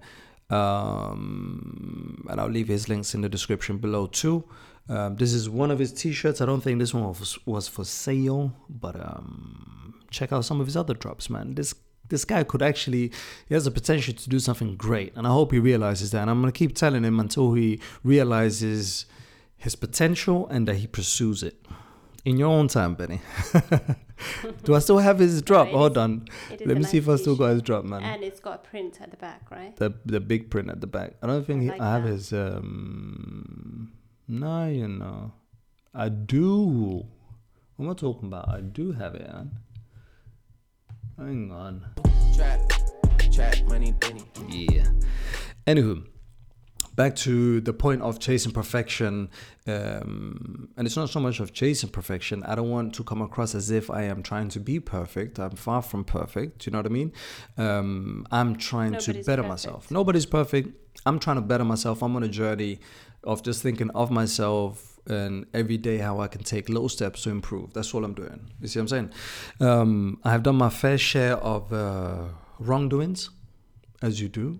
Um, 0.49 2.25
and 2.29 2.39
I'll 2.39 2.47
leave 2.47 2.69
his 2.69 2.87
links 2.87 3.13
in 3.13 3.21
the 3.21 3.29
description 3.29 3.77
below 3.77 4.07
too. 4.07 4.45
Um, 4.89 5.17
this 5.17 5.33
is 5.33 5.49
one 5.49 5.71
of 5.71 5.79
his 5.79 5.91
t-shirts. 5.91 6.39
I 6.39 6.45
don't 6.45 6.61
think 6.61 6.79
this 6.79 6.93
one 6.93 7.03
was, 7.03 7.37
was 7.45 7.67
for 7.67 7.83
sale, 7.83 8.53
but 8.69 8.95
um, 8.95 9.95
check 10.09 10.31
out 10.31 10.45
some 10.45 10.61
of 10.61 10.67
his 10.67 10.77
other 10.77 10.93
drops, 10.93 11.29
man. 11.29 11.55
This 11.55 11.75
this 12.09 12.25
guy 12.25 12.43
could 12.43 12.61
actually 12.61 13.11
he 13.47 13.53
has 13.53 13.65
the 13.65 13.71
potential 13.71 14.13
to 14.13 14.29
do 14.29 14.39
something 14.39 14.75
great, 14.75 15.13
and 15.15 15.27
I 15.27 15.31
hope 15.31 15.51
he 15.51 15.59
realizes 15.59 16.11
that. 16.11 16.21
And 16.21 16.29
I'm 16.29 16.41
gonna 16.41 16.51
keep 16.51 16.75
telling 16.75 17.03
him 17.03 17.19
until 17.19 17.53
he 17.53 17.79
realizes 18.03 19.05
his 19.57 19.75
potential 19.75 20.47
and 20.47 20.67
that 20.67 20.75
he 20.75 20.87
pursues 20.87 21.43
it. 21.43 21.65
In 22.25 22.37
your 22.37 22.49
own 22.49 22.67
time, 22.67 22.95
Benny. 22.95 23.21
do 24.63 24.75
I 24.75 24.79
still 24.79 24.97
have 24.97 25.19
his 25.19 25.41
drop? 25.41 25.67
it 25.67 25.73
Hold 25.73 25.97
on. 25.97 26.27
Let 26.65 26.77
me 26.77 26.83
see 26.83 26.97
if 26.97 27.07
I 27.07 27.15
still 27.15 27.37
got 27.37 27.51
his 27.51 27.61
drop, 27.61 27.85
man 27.85 28.03
And 28.03 28.21
it's 28.23 28.41
got 28.41 28.55
a 28.55 28.57
print 28.69 28.99
at 28.99 29.11
the 29.11 29.17
back, 29.17 29.49
right? 29.49 29.75
the 29.77 29.93
the 30.05 30.19
big 30.19 30.49
print 30.49 30.69
at 30.69 30.81
the 30.81 30.87
back. 30.87 31.13
I 31.21 31.27
don't 31.27 31.45
think 31.45 31.71
I 31.71 31.75
he, 31.75 31.79
I 31.79 31.91
have 31.93 32.03
his. 32.03 32.33
um 32.33 33.93
No, 34.27 34.67
you 34.67 34.87
know, 34.87 35.31
I 35.93 36.09
do. 36.09 37.05
What 37.77 37.85
am 37.85 37.91
I 37.91 37.93
talking 37.93 38.27
about? 38.27 38.49
I 38.49 38.59
do 38.61 38.91
have 38.91 39.15
it. 39.15 39.27
Man. 39.31 39.51
Hang 41.17 41.51
on. 41.51 41.83
Trap, 42.35 42.59
trap, 43.33 43.55
money, 43.67 43.91
penny. 43.99 44.23
Yeah. 44.49 44.85
Anywho, 45.65 46.05
back 46.95 47.15
to 47.15 47.59
the 47.61 47.73
point 47.73 48.03
of 48.03 48.19
chasing 48.19 48.51
perfection, 48.51 49.31
um, 49.65 50.69
and 50.77 50.85
it's 50.85 50.95
not 50.95 51.09
so 51.09 51.19
much 51.19 51.39
of 51.39 51.53
chasing 51.53 51.89
perfection. 51.89 52.43
I 52.43 52.53
don't 52.53 52.69
want 52.69 52.93
to 52.95 53.03
come 53.03 53.23
across 53.23 53.55
as 53.55 53.71
if 53.71 53.89
I 53.89 54.03
am 54.03 54.21
trying 54.21 54.49
to 54.49 54.59
be 54.59 54.79
perfect. 54.79 55.39
I'm 55.39 55.55
far 55.55 55.81
from 55.81 56.03
perfect. 56.03 56.59
Do 56.59 56.69
you 56.69 56.71
know 56.73 56.79
what 56.79 56.85
I 56.85 56.89
mean? 56.89 57.11
Um, 57.57 58.27
I'm 58.31 58.55
trying 58.55 58.95
to 58.99 59.13
better 59.13 59.23
perfect. 59.41 59.47
myself. 59.47 59.89
Nobody's 59.89 60.27
perfect. 60.27 60.69
I'm 61.03 61.17
trying 61.17 61.37
to 61.37 61.41
better 61.41 61.65
myself. 61.65 62.03
I'm 62.03 62.15
on 62.15 62.21
a 62.21 62.29
journey 62.29 62.79
of 63.23 63.41
just 63.41 63.63
thinking 63.63 63.89
of 63.91 64.11
myself 64.11 64.96
and 65.09 65.45
every 65.53 65.77
day 65.77 65.97
how 65.97 66.19
I 66.19 66.27
can 66.27 66.43
take 66.43 66.69
little 66.69 66.89
steps 66.89 67.23
to 67.23 67.29
improve. 67.29 67.73
That's 67.73 67.93
all 67.93 68.03
I'm 68.03 68.13
doing. 68.13 68.51
You 68.61 68.67
see 68.67 68.79
what 68.79 68.83
I'm 68.83 68.87
saying? 68.87 69.11
Um, 69.59 70.19
I 70.23 70.31
have 70.31 70.43
done 70.43 70.55
my 70.55 70.69
fair 70.69 70.97
share 70.97 71.37
of 71.37 71.71
uh, 71.73 72.25
wrongdoings, 72.59 73.29
as 74.01 74.21
you 74.21 74.29
do, 74.29 74.59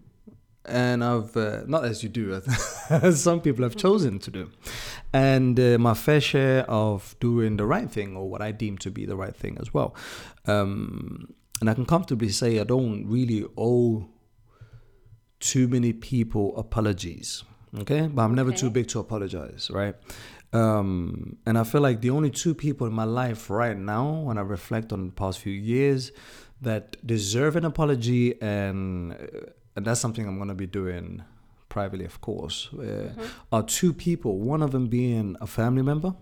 and 0.66 1.04
I've 1.04 1.36
uh, 1.38 1.62
not 1.68 1.86
as 1.86 2.04
you 2.04 2.10
do, 2.10 2.42
as 2.90 3.22
some 3.22 3.42
people 3.42 3.64
have 3.64 3.76
chosen 3.76 4.20
to 4.20 4.32
do, 4.32 4.50
and 5.14 5.60
uh, 5.60 5.78
my 5.78 5.94
fair 5.94 6.22
share 6.22 6.70
of 6.70 7.16
doing 7.20 7.58
the 7.58 7.66
right 7.66 7.90
thing 7.90 8.16
or 8.16 8.30
what 8.30 8.42
I 8.42 8.52
deem 8.52 8.78
to 8.80 8.92
be 8.92 9.06
the 9.06 9.16
right 9.16 9.36
thing 9.36 9.58
as 9.60 9.74
well. 9.74 9.96
Um, 10.46 11.34
and 11.60 11.70
I 11.70 11.74
can 11.74 11.86
comfortably 11.86 12.30
say 12.30 12.60
I 12.60 12.64
don't 12.64 13.08
really 13.08 13.46
owe 13.58 14.08
too 15.40 15.68
many 15.68 15.94
people 15.94 16.56
apologies. 16.58 17.44
Okay, 17.80 18.08
but 18.08 18.22
I'm 18.22 18.34
never 18.34 18.54
too 18.54 18.70
big 18.70 18.88
to 18.88 19.00
apologize, 19.00 19.70
right? 19.70 19.94
Um, 20.54 21.38
and 21.46 21.58
I 21.58 21.64
feel 21.64 21.82
like 21.82 22.02
the 22.02 22.10
only 22.10 22.30
two 22.30 22.54
people 22.56 22.88
in 22.88 22.94
my 22.94 23.04
life 23.04 23.50
right 23.50 23.78
now, 23.78 24.22
when 24.22 24.38
I 24.38 24.42
reflect 24.42 24.94
on 24.94 25.06
the 25.08 25.12
past 25.12 25.40
few 25.40 25.54
years, 25.54 26.12
that 26.62 26.96
deserve 27.06 27.56
an 27.56 27.66
apology, 27.66 28.42
and 28.42 29.14
and 29.76 29.86
that's 29.86 30.00
something 30.00 30.26
I'm 30.28 30.38
gonna 30.40 30.56
be 30.56 30.66
doing 30.68 31.22
privately, 31.70 32.06
of 32.06 32.20
course, 32.22 32.70
uh, 32.74 33.10
are 33.52 33.64
two 33.64 33.94
people. 33.94 34.40
One 34.40 34.64
of 34.64 34.72
them 34.72 34.88
being 34.88 35.36
a 35.42 35.48
family 35.48 35.84
member, 35.84 36.16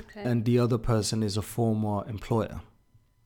Okay. 0.00 0.22
and 0.22 0.44
the 0.44 0.58
other 0.60 0.78
person 0.78 1.22
is 1.22 1.36
a 1.36 1.42
former 1.42 2.06
employer. 2.08 2.60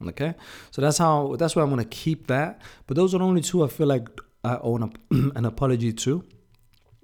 Okay, 0.06 0.34
so 0.70 0.80
that's 0.80 0.98
how 0.98 1.36
that's 1.36 1.54
where 1.56 1.64
I'm 1.64 1.70
gonna 1.70 1.84
keep 1.84 2.26
that. 2.28 2.62
But 2.86 2.96
those 2.96 3.14
are 3.14 3.18
the 3.18 3.24
only 3.24 3.42
two 3.42 3.64
I 3.64 3.68
feel 3.68 3.86
like 3.88 4.08
I 4.44 4.58
owe 4.62 4.76
an, 4.76 4.92
an 5.34 5.44
apology 5.44 5.92
to, 5.92 6.24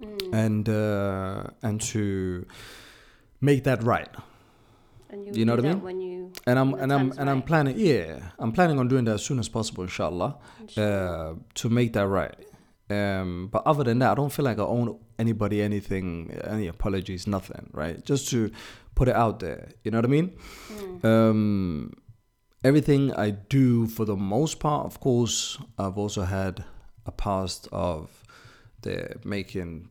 Mm. 0.01 0.33
and 0.33 0.69
uh, 0.69 1.43
and 1.63 1.79
to 1.93 2.47
make 3.41 3.65
that 3.65 3.83
right. 3.83 4.09
and 5.11 5.27
you, 5.27 5.33
you 5.41 5.45
know 5.45 5.57
what 5.57 5.65
I 5.65 5.69
mean? 5.69 5.83
When 5.83 6.01
you 6.01 6.33
And 6.47 6.59
I'm 6.59 6.75
and 6.75 6.93
I'm 6.93 7.13
and 7.19 7.29
I'm 7.29 7.43
planning. 7.43 7.79
Yeah, 7.79 8.31
I'm 8.39 8.53
planning 8.53 8.79
on 8.79 8.89
doing 8.89 9.05
that 9.05 9.15
as 9.15 9.25
soon 9.25 9.39
as 9.39 9.49
possible, 9.49 9.85
inshallah, 9.85 10.39
uh, 10.77 11.35
to 11.55 11.69
make 11.69 11.93
that 11.95 12.07
right. 12.07 12.35
Um, 12.89 13.49
but 13.53 13.63
other 13.67 13.85
than 13.85 14.01
that, 14.01 14.13
I 14.13 14.15
don't 14.15 14.33
feel 14.33 14.45
like 14.45 14.59
I 14.59 14.63
owe 14.63 14.99
anybody 15.19 15.63
anything, 15.63 16.31
any 16.45 16.67
apologies, 16.67 17.27
nothing. 17.27 17.71
Right? 17.73 18.05
Just 18.05 18.29
to 18.31 18.51
put 18.95 19.09
it 19.09 19.17
out 19.17 19.41
there. 19.41 19.69
You 19.85 19.91
know 19.91 19.99
what 19.99 20.05
I 20.05 20.09
mean? 20.09 20.37
Mm. 20.73 21.05
Um, 21.05 21.93
everything 22.65 23.15
I 23.15 23.31
do, 23.31 23.87
for 23.87 24.05
the 24.05 24.17
most 24.17 24.59
part, 24.61 24.87
of 24.87 25.01
course, 25.01 25.59
I've 25.79 25.99
also 25.99 26.23
had 26.23 26.65
a 27.07 27.13
past 27.13 27.69
of 27.73 28.25
the 28.83 29.17
making 29.25 29.89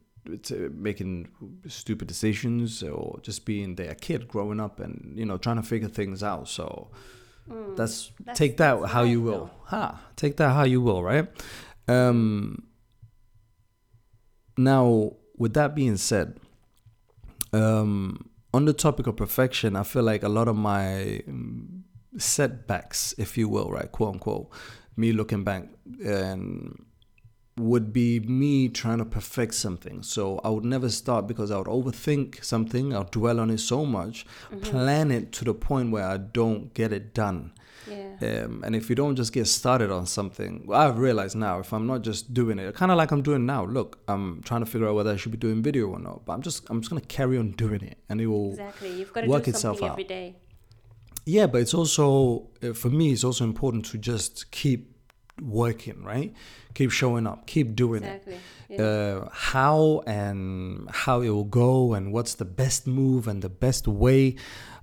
making 0.72 1.28
stupid 1.68 2.08
decisions 2.08 2.84
or 2.84 3.20
just 3.22 3.46
being 3.46 3.76
there 3.76 3.92
a 3.92 3.96
kid 3.96 4.28
growing 4.28 4.60
up 4.60 4.80
and 4.80 5.14
you 5.18 5.26
know 5.26 5.38
trying 5.38 5.56
to 5.58 5.64
figure 5.64 5.90
things 5.90 6.24
out. 6.24 6.48
So 6.48 6.90
Mm. 7.50 7.76
that's, 7.76 8.12
That's- 8.20 8.38
take 8.38 8.58
that 8.58 8.80
that's 8.80 8.92
how 8.94 9.02
you 9.04 9.22
will. 9.22 9.32
though. 9.46 9.50
Ha, 9.68 10.00
take 10.16 10.38
that 10.38 10.52
how 10.54 10.66
you 10.66 10.82
will, 10.82 11.02
right? 11.02 11.28
Um, 11.88 12.64
now, 14.58 15.14
with 15.38 15.54
that 15.54 15.76
being 15.76 15.98
said, 15.98 16.38
um, 17.54 18.30
on 18.54 18.66
the 18.66 18.74
topic 18.74 19.08
of 19.08 19.16
perfection, 19.16 19.76
I 19.76 19.84
feel 19.84 20.04
like 20.04 20.22
a 20.24 20.30
lot 20.30 20.48
of 20.48 20.56
my 20.56 21.22
um, 21.28 21.86
setbacks, 22.18 23.14
if 23.18 23.38
you 23.38 23.48
will, 23.50 23.72
right, 23.72 23.92
quote 23.92 24.14
unquote, 24.16 24.50
me 24.96 25.12
looking 25.12 25.44
back 25.44 25.64
and 26.06 26.86
would 27.60 27.92
be 27.94 28.20
me 28.22 28.70
trying 28.70 28.98
to 29.00 29.06
perfect 29.06 29.54
something. 29.54 30.02
So 30.02 30.40
I 30.44 30.50
would 30.50 30.66
never 30.66 30.90
start 30.90 31.28
because 31.28 31.52
I 31.52 31.58
would 31.58 31.68
overthink 31.68 32.44
something, 32.44 32.94
I'll 32.96 33.04
dwell 33.04 33.40
on 33.40 33.50
it 33.50 33.60
so 33.60 33.86
much, 33.86 34.26
plan 34.62 35.12
it 35.12 35.32
to 35.34 35.46
the 35.46 35.54
point 35.54 35.92
where 35.92 36.06
I 36.06 36.18
don't 36.18 36.74
get 36.74 36.92
it 36.94 37.14
done. 37.14 37.54
Yeah. 37.90 38.44
Um, 38.44 38.64
and 38.66 38.76
if 38.76 38.90
you 38.90 38.96
don't 38.96 39.16
just 39.16 39.34
get 39.34 39.46
started 39.48 39.90
on 39.92 40.06
something, 40.06 40.68
I've 40.72 41.00
realized 41.00 41.36
now 41.36 41.60
if 41.60 41.74
I'm 41.74 41.88
not 41.88 42.02
just 42.04 42.34
doing 42.34 42.60
it, 42.60 42.76
kind 42.76 42.92
of 42.92 42.98
like 42.98 43.12
I'm 43.12 43.24
doing 43.24 43.46
now. 43.46 43.66
Look, 43.66 44.00
I'm 44.08 44.42
trying 44.44 44.60
to 44.60 44.66
figure 44.66 44.88
out 44.88 44.96
whether 44.96 45.12
I 45.12 45.16
should 45.16 45.32
be 45.32 45.38
doing 45.38 45.64
video 45.64 45.88
or 45.88 46.00
not, 46.00 46.26
but 46.26 46.34
I'm 46.34 46.42
just 46.42 46.70
I'm 46.70 46.82
just 46.82 46.90
gonna 46.90 47.02
carry 47.02 47.38
on 47.38 47.52
doing 47.52 47.82
it, 47.82 47.98
and 48.10 48.22
it 48.22 48.28
will 48.28 48.52
Exactly. 48.52 48.92
You've 49.00 49.12
got 49.14 49.22
to 49.22 49.28
work 49.28 49.46
do 49.46 49.52
itself 49.52 49.82
out. 49.82 49.92
every 49.92 50.04
day. 50.04 50.36
yeah, 51.26 51.48
but 51.48 51.62
it's 51.62 51.74
also 51.74 52.50
uh, 52.62 52.74
for 52.74 52.90
me, 52.90 53.12
it's 53.12 53.24
also 53.24 53.44
important 53.44 53.86
to 53.86 53.98
just 53.98 54.52
keep 54.52 54.89
working, 55.42 56.04
right? 56.04 56.34
Keep 56.74 56.92
showing 56.92 57.26
up, 57.28 57.48
keep 57.48 57.76
doing 57.76 58.04
it. 58.04 58.08
Exactly. 58.28 58.38
Yeah. 58.70 58.82
Uh, 58.84 59.30
how 59.32 60.04
and 60.06 60.88
how 60.92 61.22
it 61.22 61.30
will 61.30 61.44
go, 61.46 61.94
and 61.94 62.14
what's 62.14 62.36
the 62.36 62.46
best 62.46 62.86
move 62.88 63.28
and 63.28 63.42
the 63.42 63.50
best 63.50 63.88
way. 63.88 64.36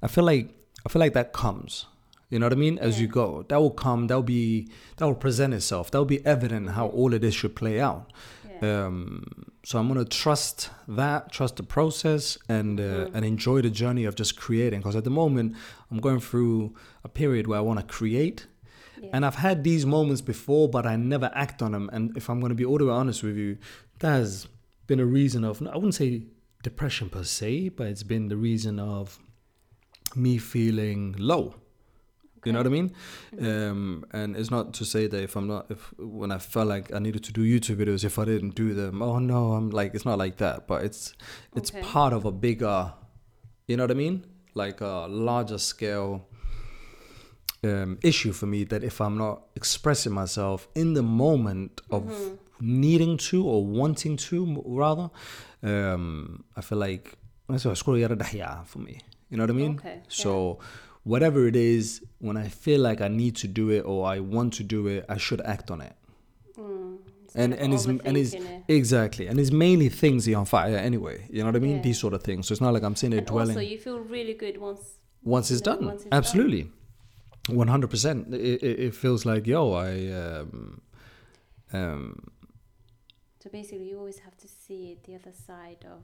I 0.02 0.08
feel 0.08 0.24
like 0.24 0.50
I 0.84 0.88
feel 0.88 1.00
like 1.00 1.12
that 1.14 1.32
comes. 1.32 1.86
You 2.28 2.40
know 2.40 2.46
what 2.46 2.52
I 2.52 2.56
mean? 2.56 2.76
As 2.78 3.00
you 3.00 3.06
go, 3.06 3.44
that 3.48 3.56
will 3.60 3.70
come. 3.70 4.08
That 4.08 4.16
will 4.16 4.22
be 4.22 4.68
that 4.96 5.04
will 5.06 5.14
present 5.14 5.54
itself. 5.54 5.90
That 5.92 5.98
will 5.98 6.04
be 6.18 6.24
evident 6.26 6.70
how 6.70 6.88
all 6.88 7.14
of 7.14 7.20
this 7.20 7.34
should 7.34 7.54
play 7.54 7.80
out. 7.80 8.12
yeah. 8.60 8.86
Um, 8.86 9.24
so 9.64 9.78
I'm 9.78 9.86
gonna 9.86 10.04
trust 10.04 10.70
that, 10.88 11.30
trust 11.30 11.56
the 11.56 11.62
process, 11.62 12.36
and 12.48 12.80
uh, 12.80 12.82
Mm. 12.82 13.14
and 13.14 13.24
enjoy 13.24 13.62
the 13.62 13.70
journey 13.70 14.04
of 14.04 14.16
just 14.16 14.36
creating. 14.36 14.80
Because 14.80 14.96
at 14.96 15.04
the 15.04 15.10
moment, 15.10 15.54
I'm 15.90 15.98
going 16.00 16.18
through 16.20 16.74
a 17.04 17.08
period 17.08 17.46
where 17.46 17.58
I 17.58 17.62
want 17.62 17.78
to 17.78 17.86
create, 17.86 18.46
yeah. 19.00 19.10
and 19.12 19.24
I've 19.26 19.36
had 19.36 19.64
these 19.64 19.84
moments 19.86 20.20
before, 20.20 20.68
but 20.68 20.86
I 20.86 20.96
never 20.96 21.30
act 21.34 21.62
on 21.62 21.72
them. 21.72 21.88
And 21.92 22.16
if 22.16 22.28
I'm 22.30 22.40
gonna 22.40 22.54
be 22.54 22.64
all 22.64 22.78
the 22.78 22.86
way 22.86 22.92
honest 22.92 23.22
with 23.22 23.36
you, 23.36 23.58
that 24.00 24.10
has 24.10 24.46
been 24.86 25.00
a 25.00 25.06
reason 25.06 25.44
of 25.44 25.60
I 25.62 25.74
wouldn't 25.76 25.94
say 25.94 26.22
depression 26.62 27.08
per 27.10 27.24
se, 27.24 27.70
but 27.70 27.86
it's 27.88 28.02
been 28.02 28.28
the 28.28 28.36
reason 28.36 28.78
of 28.78 29.18
me 30.14 30.38
feeling 30.38 31.14
low. 31.18 31.54
You 32.44 32.52
know 32.52 32.60
what 32.60 32.66
I 32.66 32.70
mean? 32.70 32.94
Um, 33.40 34.04
and 34.12 34.36
it's 34.36 34.52
not 34.52 34.72
to 34.74 34.84
say 34.84 35.08
that 35.08 35.20
if 35.20 35.34
I'm 35.34 35.48
not, 35.48 35.66
if 35.68 35.92
when 35.98 36.30
I 36.30 36.38
felt 36.38 36.68
like 36.68 36.94
I 36.94 37.00
needed 37.00 37.24
to 37.24 37.32
do 37.32 37.42
YouTube 37.42 37.76
videos, 37.76 38.04
if 38.04 38.20
I 38.20 38.24
didn't 38.24 38.54
do 38.54 38.72
them, 38.72 39.02
oh 39.02 39.18
no, 39.18 39.52
I'm 39.54 39.70
like, 39.70 39.94
it's 39.96 40.04
not 40.04 40.16
like 40.18 40.36
that. 40.36 40.68
But 40.68 40.84
it's 40.84 41.12
it's 41.56 41.70
Okay. 41.72 41.82
part 41.82 42.12
of 42.12 42.24
a 42.24 42.30
bigger, 42.30 42.92
you 43.66 43.76
know 43.76 43.82
what 43.82 43.90
I 43.90 43.94
mean? 43.94 44.24
Like 44.54 44.80
a 44.80 45.08
larger 45.10 45.58
scale 45.58 46.28
um, 47.66 47.98
issue 48.02 48.32
for 48.32 48.46
me 48.46 48.64
that 48.64 48.82
if 48.84 49.00
I'm 49.00 49.16
not 49.18 49.42
expressing 49.54 50.12
myself 50.12 50.68
in 50.74 50.94
the 50.94 51.02
moment 51.02 51.80
of 51.90 52.02
Mm-hmm. 52.04 52.80
needing 52.80 53.16
to 53.18 53.46
or 53.46 53.60
wanting 53.66 54.16
to, 54.28 54.62
rather, 54.64 55.10
um, 55.62 56.44
I 56.56 56.60
feel 56.62 56.78
like 56.78 57.04
that's 57.48 57.64
scroll 57.78 57.98
for 58.64 58.78
me. 58.78 59.00
You 59.30 59.36
know 59.36 59.42
what 59.44 59.50
I 59.50 59.54
mean? 59.54 59.74
Okay, 59.78 59.96
yeah. 59.96 60.02
So 60.08 60.58
whatever 61.04 61.46
it 61.46 61.56
is, 61.56 62.02
when 62.18 62.36
I 62.36 62.48
feel 62.48 62.80
like 62.80 63.00
I 63.00 63.08
need 63.08 63.36
to 63.36 63.48
do 63.48 63.70
it 63.70 63.80
or 63.80 64.06
I 64.06 64.20
want 64.20 64.54
to 64.54 64.64
do 64.64 64.86
it, 64.86 65.04
I 65.08 65.18
should 65.18 65.40
act 65.42 65.70
on 65.70 65.80
it. 65.80 65.94
Mm. 66.58 66.98
And 67.34 67.52
and 67.54 67.74
it's 67.74 67.84
and 67.84 68.16
it's 68.16 68.32
it. 68.32 68.42
exactly 68.68 69.26
and 69.26 69.38
it's 69.38 69.50
mainly 69.52 69.90
things 69.90 70.24
that 70.24 70.32
are 70.32 70.38
on 70.38 70.46
fire 70.46 70.76
anyway. 70.76 71.26
You 71.30 71.40
know 71.40 71.46
what 71.50 71.56
I 71.56 71.58
mean? 71.58 71.76
Yeah. 71.76 71.82
These 71.82 71.98
sort 71.98 72.14
of 72.14 72.22
things. 72.22 72.46
So 72.48 72.52
it's 72.52 72.60
not 72.62 72.72
like 72.72 72.82
I'm 72.82 72.96
sitting 72.96 73.10
there 73.10 73.18
And 73.18 73.26
dwelling 73.26 73.56
also, 73.56 73.60
you 73.60 73.78
feel 73.78 73.98
really 74.00 74.32
good 74.34 74.56
once. 74.58 74.80
once 75.22 75.50
it's 75.50 75.60
done. 75.60 75.84
once 75.84 76.02
it's 76.02 76.10
done. 76.10 76.72
One 77.48 77.68
hundred 77.68 77.90
percent. 77.90 78.34
It 78.34 78.94
feels 78.94 79.24
like 79.24 79.46
yo, 79.46 79.72
I 79.72 80.10
um, 80.12 80.80
um, 81.72 82.30
So 83.42 83.50
basically, 83.50 83.88
you 83.88 83.98
always 83.98 84.18
have 84.20 84.36
to 84.38 84.48
see 84.48 84.98
the 85.06 85.14
other 85.14 85.32
side 85.46 85.84
of 85.88 86.02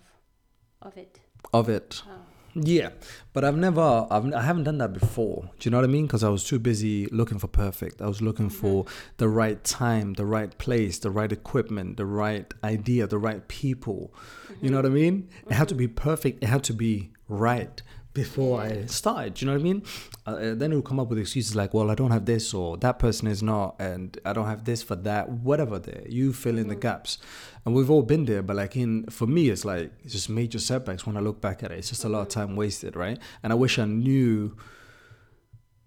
of 0.81 0.97
it. 0.97 1.21
of 1.53 1.69
it. 1.69 2.03
Oh. 2.09 2.13
Yeah, 2.55 2.91
but 3.33 3.45
I've 3.45 3.57
never, 3.57 4.07
I've, 4.11 4.31
I 4.35 4.43
haven't 4.43 4.65
done 4.65 4.77
that 4.79 4.93
before. 4.93 5.49
Do 5.59 5.67
you 5.67 5.71
know 5.71 5.79
what 5.79 5.85
I 5.85 5.87
mean? 5.87 6.07
Because 6.07 6.23
I 6.23 6.29
was 6.29 6.45
too 6.45 6.59
busy 6.59 7.07
looking 7.07 7.39
for 7.39 7.49
perfect. 7.49 8.03
I 8.03 8.07
was 8.07 8.21
looking 8.21 8.51
for 8.51 8.85
the 9.17 9.27
right 9.27 9.65
time, 9.65 10.13
the 10.15 10.27
right 10.27 10.57
place, 10.59 10.99
the 10.99 11.11
right 11.11 11.33
equipment, 11.33 11.97
the 11.97 12.05
right 12.05 12.53
idea, 12.63 13.07
the 13.07 13.17
right 13.19 13.49
people. 13.49 14.13
You 14.61 14.69
know 14.71 14.77
what 14.77 14.85
I 14.85 14.91
mean? 14.91 15.31
It 15.49 15.55
had 15.55 15.69
to 15.71 15.75
be 15.75 15.89
perfect. 15.89 16.45
It 16.45 16.49
had 16.49 16.63
to 16.65 16.75
be 16.75 17.13
right 17.27 17.83
before 18.15 18.61
I 18.61 18.87
started. 18.87 19.35
Do 19.35 19.45
you 19.45 19.51
know 19.51 19.57
what 19.57 19.61
I 19.61 19.65
mean? 19.65 19.83
Uh, 20.27 20.31
uh, 20.31 20.55
then 20.55 20.73
it 20.73 20.75
will 20.75 20.83
come 20.83 21.01
up 21.01 21.09
with 21.09 21.19
excuses 21.19 21.57
like, 21.57 21.73
"Well, 21.75 21.91
I 21.91 21.95
don't 21.95 22.11
have 22.11 22.27
this," 22.27 22.53
or 22.53 22.77
"That 22.77 22.99
person 22.99 23.27
is 23.29 23.43
not," 23.43 23.77
and 23.79 24.19
"I 24.25 24.33
don't 24.33 24.47
have 24.47 24.65
this 24.65 24.83
for 24.83 24.97
that." 24.97 25.31
Whatever. 25.31 25.79
There, 25.79 26.03
you 26.09 26.33
fill 26.33 26.59
in 26.59 26.69
the 26.69 26.75
gaps, 26.75 27.19
and 27.65 27.75
we've 27.75 27.91
all 27.91 28.03
been 28.03 28.25
there. 28.27 28.43
But 28.43 28.57
like 28.57 28.77
in 28.77 29.07
for 29.07 29.27
me, 29.27 29.49
it's 29.49 29.65
like 29.65 29.93
it's 30.05 30.13
just 30.13 30.29
major 30.29 30.59
setbacks 30.59 31.07
when 31.07 31.17
I 31.17 31.21
look 31.21 31.41
back 31.41 31.63
at 31.63 31.73
it. 31.73 31.79
It's 31.79 31.89
just 31.89 32.05
a 32.05 32.09
lot 32.09 32.21
of 32.21 32.29
time 32.29 32.57
wasted, 32.57 32.97
right? 32.97 33.19
And 33.43 33.53
I 33.53 33.57
wish 33.57 33.79
I 33.79 33.87
knew 33.87 34.57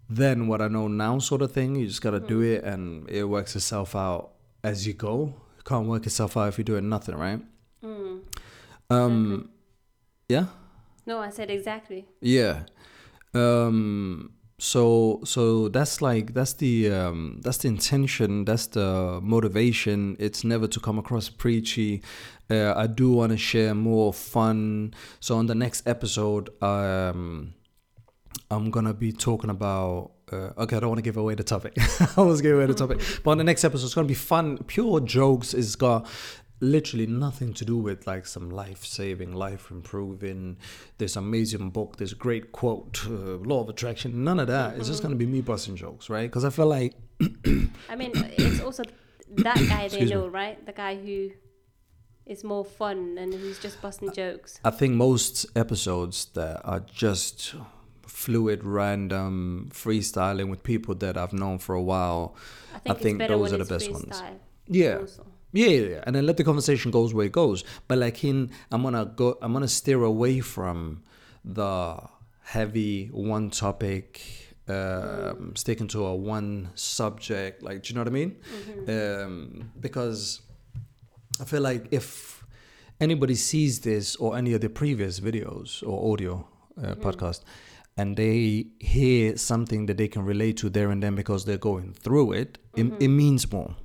then 0.10 0.48
what 0.48 0.62
I 0.62 0.68
know 0.68 0.88
now, 0.88 1.20
sort 1.20 1.42
of 1.42 1.52
thing. 1.52 1.76
You 1.76 1.88
just 1.88 2.02
gotta 2.02 2.20
do 2.20 2.42
it, 2.42 2.64
and 2.64 3.10
it 3.10 3.26
works 3.26 3.56
itself 3.56 3.96
out 3.96 4.32
as 4.64 4.88
you 4.88 4.94
go. 4.94 5.36
It 5.60 5.66
can't 5.66 5.88
work 5.88 6.06
itself 6.06 6.38
out 6.38 6.50
if 6.50 6.58
you're 6.58 6.66
doing 6.66 6.90
nothing, 6.90 7.16
right? 7.16 7.42
Mm. 7.84 8.22
Um, 8.90 9.50
yeah. 10.28 10.48
No, 11.06 11.20
I 11.20 11.30
said 11.30 11.50
exactly. 11.50 12.06
Yeah. 12.22 12.64
Um 13.34 14.32
so 14.58 15.20
so 15.26 15.68
that's 15.68 16.02
like 16.02 16.34
that's 16.34 16.54
the 16.54 16.90
um, 16.90 17.42
that's 17.44 17.58
the 17.58 17.68
intention 17.68 18.46
that's 18.46 18.68
the 18.68 19.20
motivation. 19.22 20.16
It's 20.18 20.44
never 20.44 20.68
to 20.68 20.80
come 20.80 20.98
across 20.98 21.30
preachy. 21.30 22.02
Uh, 22.50 22.74
i 22.78 22.86
do 22.86 23.12
want 23.12 23.32
to 23.32 23.38
share 23.38 23.74
more 23.76 24.14
fun. 24.14 24.94
So 25.20 25.38
on 25.38 25.48
the 25.48 25.56
next 25.56 25.88
episode 25.88 26.50
um, 26.64 27.54
i'm 28.50 28.70
gonna 28.72 28.94
be 28.94 29.12
talking 29.12 29.50
about 29.50 30.12
uh, 30.32 30.52
okay 30.58 30.78
i 30.78 30.80
don't 30.80 30.90
want 30.90 31.00
to 31.00 31.04
give 31.10 31.18
away 31.18 31.36
the 31.36 31.44
topic. 31.44 31.74
I 32.18 32.22
was 32.22 32.42
giving 32.42 32.58
away 32.58 32.68
the 32.68 32.76
topic. 32.76 33.02
But 33.24 33.32
on 33.32 33.38
the 33.40 33.44
next 33.44 33.66
episode 33.66 33.86
it's 33.86 33.96
gonna 33.96 34.08
be 34.08 34.14
fun. 34.14 34.60
Pure 34.60 35.02
jokes 35.02 35.54
it's 35.54 35.76
got 35.76 36.08
literally 36.60 37.06
nothing 37.06 37.54
to 37.54 37.66
do 37.66 37.78
with 37.78 38.08
like 38.08 38.26
some 38.26 38.50
life 38.50 38.86
saving, 38.86 39.34
life 39.34 39.72
improving, 39.72 40.58
this 40.98 41.16
amazing 41.16 41.70
book, 41.70 41.98
this 41.98 42.14
great 42.14 42.52
quote, 42.52 43.06
uh, 43.08 43.38
law 43.38 43.62
of 43.62 43.70
attraction. 43.70 44.24
None 44.24 44.40
of 44.40 44.48
that. 44.48 44.78
It's 44.78 44.88
just 44.88 45.02
gonna 45.02 45.16
be 45.16 45.26
me 45.26 45.42
busting 45.42 45.76
jokes, 45.76 46.10
right? 46.10 46.30
Because 46.30 46.46
I 46.46 46.50
feel 46.50 46.68
like 46.68 46.94
I 47.90 47.96
mean, 47.96 48.12
it's 48.38 48.62
also 48.62 48.84
that 49.30 49.56
guy 49.56 49.62
they 49.80 49.86
Excuse 49.86 50.10
me. 50.10 50.16
know, 50.16 50.28
right? 50.28 50.66
The 50.66 50.74
guy 50.74 50.96
who 50.96 51.32
is 52.26 52.44
more 52.44 52.66
fun 52.66 53.18
and 53.20 53.34
who's 53.34 53.60
just 53.60 53.82
busting 53.82 54.12
jokes. 54.14 54.60
I 54.64 54.72
think 54.72 54.96
most 54.96 55.46
episodes 55.56 56.26
that 56.34 56.62
are 56.66 56.80
just 56.80 57.56
fluid, 58.08 58.64
random, 58.64 59.70
freestyling 59.72 60.50
with 60.50 60.64
people 60.64 60.96
that 60.96 61.18
I've 61.18 61.34
known 61.34 61.60
for 61.60 61.76
a 61.76 61.82
while. 61.82 62.36
I 62.74 62.80
think, 62.80 63.20
think 63.20 63.30
those 63.30 63.54
are 63.54 63.58
the 63.58 63.66
best 63.66 63.92
ones. 63.92 64.22
Yeah. 64.68 64.98
Also. 65.02 65.26
Yeah, 65.56 65.68
yeah, 65.68 65.88
yeah, 65.88 66.04
and 66.06 66.16
then 66.16 66.26
let 66.26 66.36
the 66.36 66.44
conversation 66.44 66.92
goes 66.92 67.14
where 67.14 67.26
it 67.26 67.32
goes. 67.32 67.64
But 67.88 67.98
like 67.98 68.24
in, 68.26 68.52
I'm 68.72 68.84
gonna 68.84 69.06
go. 69.06 69.38
I'm 69.42 69.54
gonna 69.54 69.70
steer 69.70 70.04
away 70.04 70.42
from 70.42 71.04
the 71.46 71.98
heavy 72.44 73.08
one 73.08 73.50
topic, 73.52 74.22
um, 74.68 75.54
sticking 75.56 75.88
to 75.90 76.06
a 76.06 76.14
one 76.14 76.72
subject. 76.76 77.64
Like, 77.64 77.84
do 77.84 77.90
you 77.90 77.96
know 77.96 78.02
what 78.02 78.08
I 78.08 78.12
mean? 78.12 78.36
Um, 78.88 79.72
because 79.80 80.42
I 81.40 81.46
feel 81.46 81.62
like 81.62 81.88
if 81.92 82.44
anybody 83.00 83.36
sees 83.36 83.80
this 83.80 84.18
or 84.18 84.38
any 84.38 84.54
of 84.54 84.60
the 84.62 84.70
previous 84.70 85.22
videos 85.22 85.82
or 85.88 86.12
audio 86.12 86.48
uh, 86.78 86.96
podcast, 86.96 87.44
and 87.98 88.18
they 88.18 88.66
hear 88.82 89.38
something 89.38 89.86
that 89.86 89.96
they 89.98 90.10
can 90.10 90.26
relate 90.26 90.58
to 90.58 90.70
there 90.70 90.92
and 90.92 91.02
then 91.02 91.16
because 91.16 91.46
they're 91.46 91.58
going 91.58 91.94
through 91.94 92.34
it, 92.34 92.58
it, 92.76 92.92
it 93.00 93.08
means 93.08 93.50
more. 93.52 93.76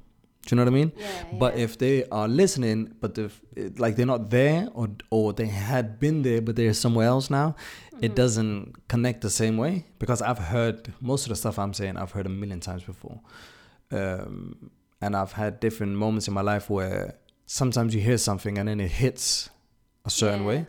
Do 0.46 0.54
you 0.54 0.56
know 0.56 0.64
what 0.64 0.72
I 0.72 0.80
mean? 0.80 0.92
Yeah, 0.96 1.38
But 1.38 1.56
yeah. 1.56 1.64
if 1.64 1.76
they 1.78 2.04
are 2.10 2.26
listening, 2.26 2.94
but 3.00 3.18
if 3.18 3.40
like 3.78 3.96
they're 3.96 4.06
not 4.06 4.30
there, 4.30 4.68
or 4.74 4.88
or 5.10 5.32
they 5.34 5.46
had 5.46 5.98
been 6.00 6.22
there, 6.22 6.40
but 6.40 6.56
they're 6.56 6.74
somewhere 6.74 7.06
else 7.08 7.30
now, 7.30 7.54
Mm-hmm. 7.92 8.04
it 8.06 8.14
doesn't 8.16 8.88
connect 8.88 9.20
the 9.20 9.28
same 9.30 9.56
way. 9.58 9.84
Because 9.98 10.22
I've 10.22 10.38
heard 10.38 10.92
most 11.00 11.22
of 11.26 11.28
the 11.30 11.36
stuff 11.36 11.58
I'm 11.58 11.74
saying, 11.74 11.98
I've 11.98 12.12
heard 12.12 12.24
a 12.26 12.30
million 12.30 12.60
times 12.60 12.82
before, 12.84 13.20
um, 13.92 14.70
and 15.00 15.14
I've 15.16 15.32
had 15.32 15.60
different 15.60 15.96
moments 15.96 16.28
in 16.28 16.34
my 16.34 16.40
life 16.42 16.70
where 16.70 17.14
sometimes 17.46 17.94
you 17.94 18.00
hear 18.00 18.18
something 18.18 18.58
and 18.58 18.68
then 18.68 18.80
it 18.80 18.90
hits 18.90 19.50
a 20.04 20.10
certain 20.10 20.40
Yeah. 20.42 20.46
way, 20.46 20.66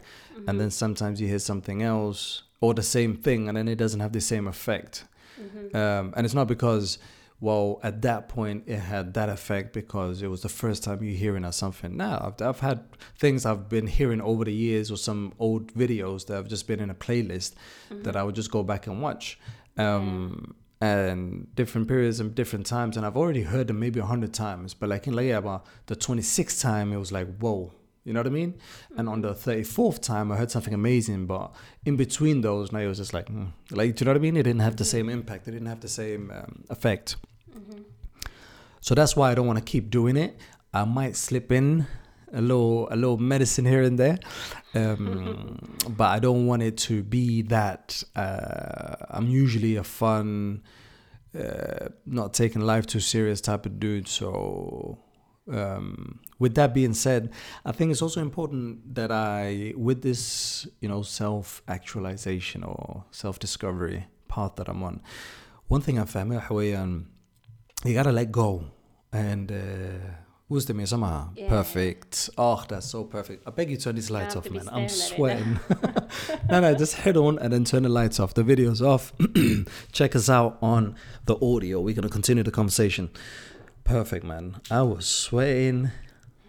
and 0.48 0.60
then 0.60 0.72
sometimes 0.72 1.22
you 1.22 1.28
hear 1.28 1.40
something 1.40 1.82
else 1.84 2.44
or 2.60 2.74
the 2.74 2.84
same 2.84 3.16
thing, 3.16 3.48
and 3.48 3.56
then 3.58 3.68
it 3.68 3.78
doesn't 3.78 4.00
have 4.02 4.12
the 4.14 4.22
same 4.22 4.48
effect. 4.48 5.06
Mm-hmm. 5.42 5.76
Um, 5.76 6.14
and 6.16 6.26
it's 6.26 6.36
not 6.36 6.48
because, 6.48 6.98
well, 7.42 7.80
at 7.82 8.04
that 8.04 8.30
point 8.30 8.64
it 8.68 8.78
had 8.78 9.16
that 9.16 9.28
effect 9.28 9.74
because 9.74 10.22
it 10.22 10.28
was 10.28 10.44
the 10.44 10.50
first 10.50 10.84
time 10.84 11.04
you're 11.04 11.18
hearing 11.18 11.44
of 11.44 11.56
something. 11.56 11.98
Now, 11.98 12.32
I've, 12.40 12.48
I've 12.48 12.60
had 12.60 12.84
things 13.18 13.46
I've 13.46 13.68
been 13.68 13.88
hearing 13.88 14.22
over 14.22 14.46
the 14.46 14.54
years 14.54 14.92
or 14.92 14.98
some 14.98 15.34
old 15.40 15.74
videos 15.74 16.28
that 16.28 16.36
have 16.36 16.48
just 16.48 16.68
been 16.68 16.80
in 16.80 16.92
a 16.92 16.96
playlist 16.96 17.56
that 17.90 18.16
I 18.16 18.24
would 18.24 18.36
just 18.36 18.52
go 18.52 18.64
back 18.64 18.88
and 18.88 19.02
watch. 19.02 19.40
Um, 19.78 20.56
And 20.82 21.54
different 21.56 21.88
periods 21.88 22.20
and 22.20 22.34
different 22.34 22.66
times, 22.66 22.98
and 22.98 23.06
I've 23.06 23.16
already 23.16 23.44
heard 23.44 23.68
them 23.68 23.80
maybe 23.80 24.00
a 24.00 24.06
hundred 24.06 24.34
times, 24.34 24.74
but 24.74 24.90
like 24.90 25.06
in 25.06 25.14
Layaba, 25.14 25.62
the 25.86 25.96
26th 25.96 26.60
time, 26.60 26.92
it 26.92 26.98
was 26.98 27.12
like, 27.12 27.28
whoa, 27.38 27.72
you 28.04 28.14
know 28.14 28.20
what 28.20 28.26
I 28.26 28.32
mean? 28.32 28.56
And 28.98 29.08
on 29.08 29.22
the 29.22 29.34
34th 29.34 30.02
time, 30.02 30.32
I 30.32 30.38
heard 30.38 30.50
something 30.50 30.74
amazing, 30.74 31.28
but 31.28 31.54
in 31.86 31.98
between 31.98 32.42
those, 32.42 32.72
now 32.72 32.80
it 32.80 32.88
was 32.88 32.98
just 32.98 33.14
like, 33.14 33.28
hmm. 33.30 33.46
like, 33.70 33.96
do 33.96 34.02
you 34.02 34.06
know 34.06 34.14
what 34.14 34.18
I 34.18 34.22
mean? 34.22 34.38
It 34.38 34.44
didn't 34.44 34.62
have 34.62 34.76
the 34.76 34.86
same 34.86 35.08
impact, 35.08 35.48
it 35.48 35.52
didn't 35.52 35.68
have 35.68 35.82
the 35.82 35.88
same 35.88 36.32
um, 36.32 36.64
effect. 36.72 37.18
So 38.82 38.96
that's 38.96 39.16
why 39.16 39.32
I 39.32 39.36
don't 39.36 39.48
want 39.48 39.60
to 39.60 39.66
keep 39.66 39.90
doing 39.90 40.18
it. 40.18 40.38
I 40.74 40.86
might 40.86 41.16
slip 41.16 41.52
in 41.52 41.86
a 42.34 42.42
little, 42.42 42.88
a 42.90 42.96
little 42.96 43.18
medicine 43.18 43.66
here 43.66 43.84
and 43.84 44.00
there, 44.00 44.20
um, 44.74 45.78
but 45.90 46.10
I 46.10 46.20
don't 46.20 46.48
want 46.48 46.64
it 46.64 46.78
to 46.80 47.04
be 47.04 47.42
that. 47.44 48.04
Uh, 48.16 48.96
I'm 49.10 49.28
usually 49.28 49.76
a 49.76 49.84
fun, 49.84 50.64
uh, 51.38 51.90
not 52.06 52.34
taking 52.34 52.62
life 52.62 52.86
too 52.88 53.00
serious 53.00 53.42
type 53.42 53.66
of 53.66 53.80
dude. 53.80 54.08
So, 54.08 54.98
um, 55.52 56.20
with 56.40 56.56
that 56.56 56.74
being 56.74 56.94
said, 56.94 57.32
I 57.66 57.72
think 57.72 57.92
it's 57.92 58.02
also 58.02 58.22
important 58.22 58.96
that 58.96 59.12
I, 59.12 59.74
with 59.76 60.02
this, 60.02 60.68
you 60.80 60.88
know, 60.88 61.02
self 61.02 61.62
actualization 61.68 62.64
or 62.64 63.04
self 63.12 63.40
discovery 63.40 64.08
path 64.28 64.56
that 64.56 64.70
I'm 64.70 64.82
on, 64.84 65.02
one 65.68 65.82
thing 65.82 66.00
I 66.00 66.06
found 66.06 66.30
you 67.84 67.94
gotta 67.94 68.12
let 68.12 68.32
go 68.32 68.66
and. 69.12 69.52
Uh, 69.52 69.56
Wisdom 70.50 70.82
is 70.82 70.90
somehow 70.90 71.30
Yeah. 71.34 71.48
perfect. 71.48 72.30
Oh, 72.38 72.62
that's 72.68 72.86
so 72.86 73.06
perfect. 73.06 73.48
I 73.48 73.52
beg 73.52 73.72
you 73.72 73.78
turn 73.78 73.96
these 73.96 74.12
lights 74.12 74.36
off, 74.36 74.52
man. 74.52 74.68
I'm 74.70 74.90
staring 74.90 75.32
at 75.32 75.40
it 75.48 75.60
sweating. 76.20 76.40
no, 76.50 76.60
no, 76.60 76.76
just 76.76 76.96
head 76.96 77.16
on 77.16 77.40
and 77.40 77.54
then 77.54 77.64
turn 77.64 77.84
the 77.84 77.88
lights 77.90 78.20
off. 78.20 78.34
The 78.34 78.44
video's 78.44 78.82
off. 78.82 79.14
Check 79.94 80.14
us 80.14 80.30
out 80.30 80.58
on 80.62 80.96
the 81.26 81.38
audio. 81.42 81.80
We're 81.80 81.96
gonna 81.96 82.10
continue 82.10 82.44
the 82.44 82.52
conversation. 82.52 83.12
Perfect, 83.86 84.26
man. 84.26 84.58
I 84.70 84.82
was 84.82 85.06
sweating 85.06 85.92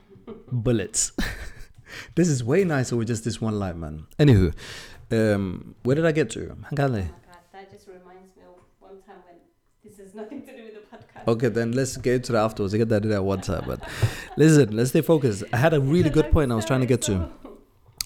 bullets. 0.51 1.12
this 2.16 2.27
is 2.29 2.42
way 2.42 2.64
nicer 2.64 2.97
with 2.97 3.07
just 3.07 3.23
this 3.23 3.40
one 3.40 3.57
light, 3.61 3.77
man. 3.77 4.07
Anywho, 4.18 4.53
um, 5.12 5.77
where 5.85 5.95
did 5.95 6.07
I 6.07 6.11
get 6.11 6.29
to? 6.31 6.40
Hang 6.40 6.81
on 6.81 6.92
there. 6.92 7.11
Oh 7.12 7.14
my 7.29 7.35
god, 7.35 7.42
that 7.53 7.71
just 7.71 7.87
reminds 7.87 8.35
me 8.37 8.42
of 8.42 8.59
one 8.81 9.01
time 9.03 9.23
when 9.27 9.37
this 9.85 9.99
has 9.99 10.12
nothing 10.12 10.42
to 10.45 10.57
do 10.57 10.64
with 10.64 10.75
the 10.75 10.81
podcast. 10.97 11.12
Okay, 11.27 11.49
then 11.49 11.73
let's 11.73 11.97
get 11.97 12.15
into 12.17 12.33
that 12.33 12.45
afterwards. 12.45 12.75
I 12.75 12.79
get 12.79 12.89
that 12.89 13.03
to 13.03 13.09
that 13.09 13.25
one 13.25 13.41
time, 13.41 13.65
but 13.67 13.81
listen, 14.37 14.77
let's 14.77 14.91
stay 14.91 15.01
focused. 15.01 15.45
I 15.53 15.57
had 15.57 15.75
a 15.75 15.81
really 15.81 16.11
good 16.11 16.31
point 16.33 16.51
I 16.51 16.55
was 16.55 16.65
trying 16.65 16.81
to 16.81 16.87
get 16.87 17.03
to. 17.03 17.31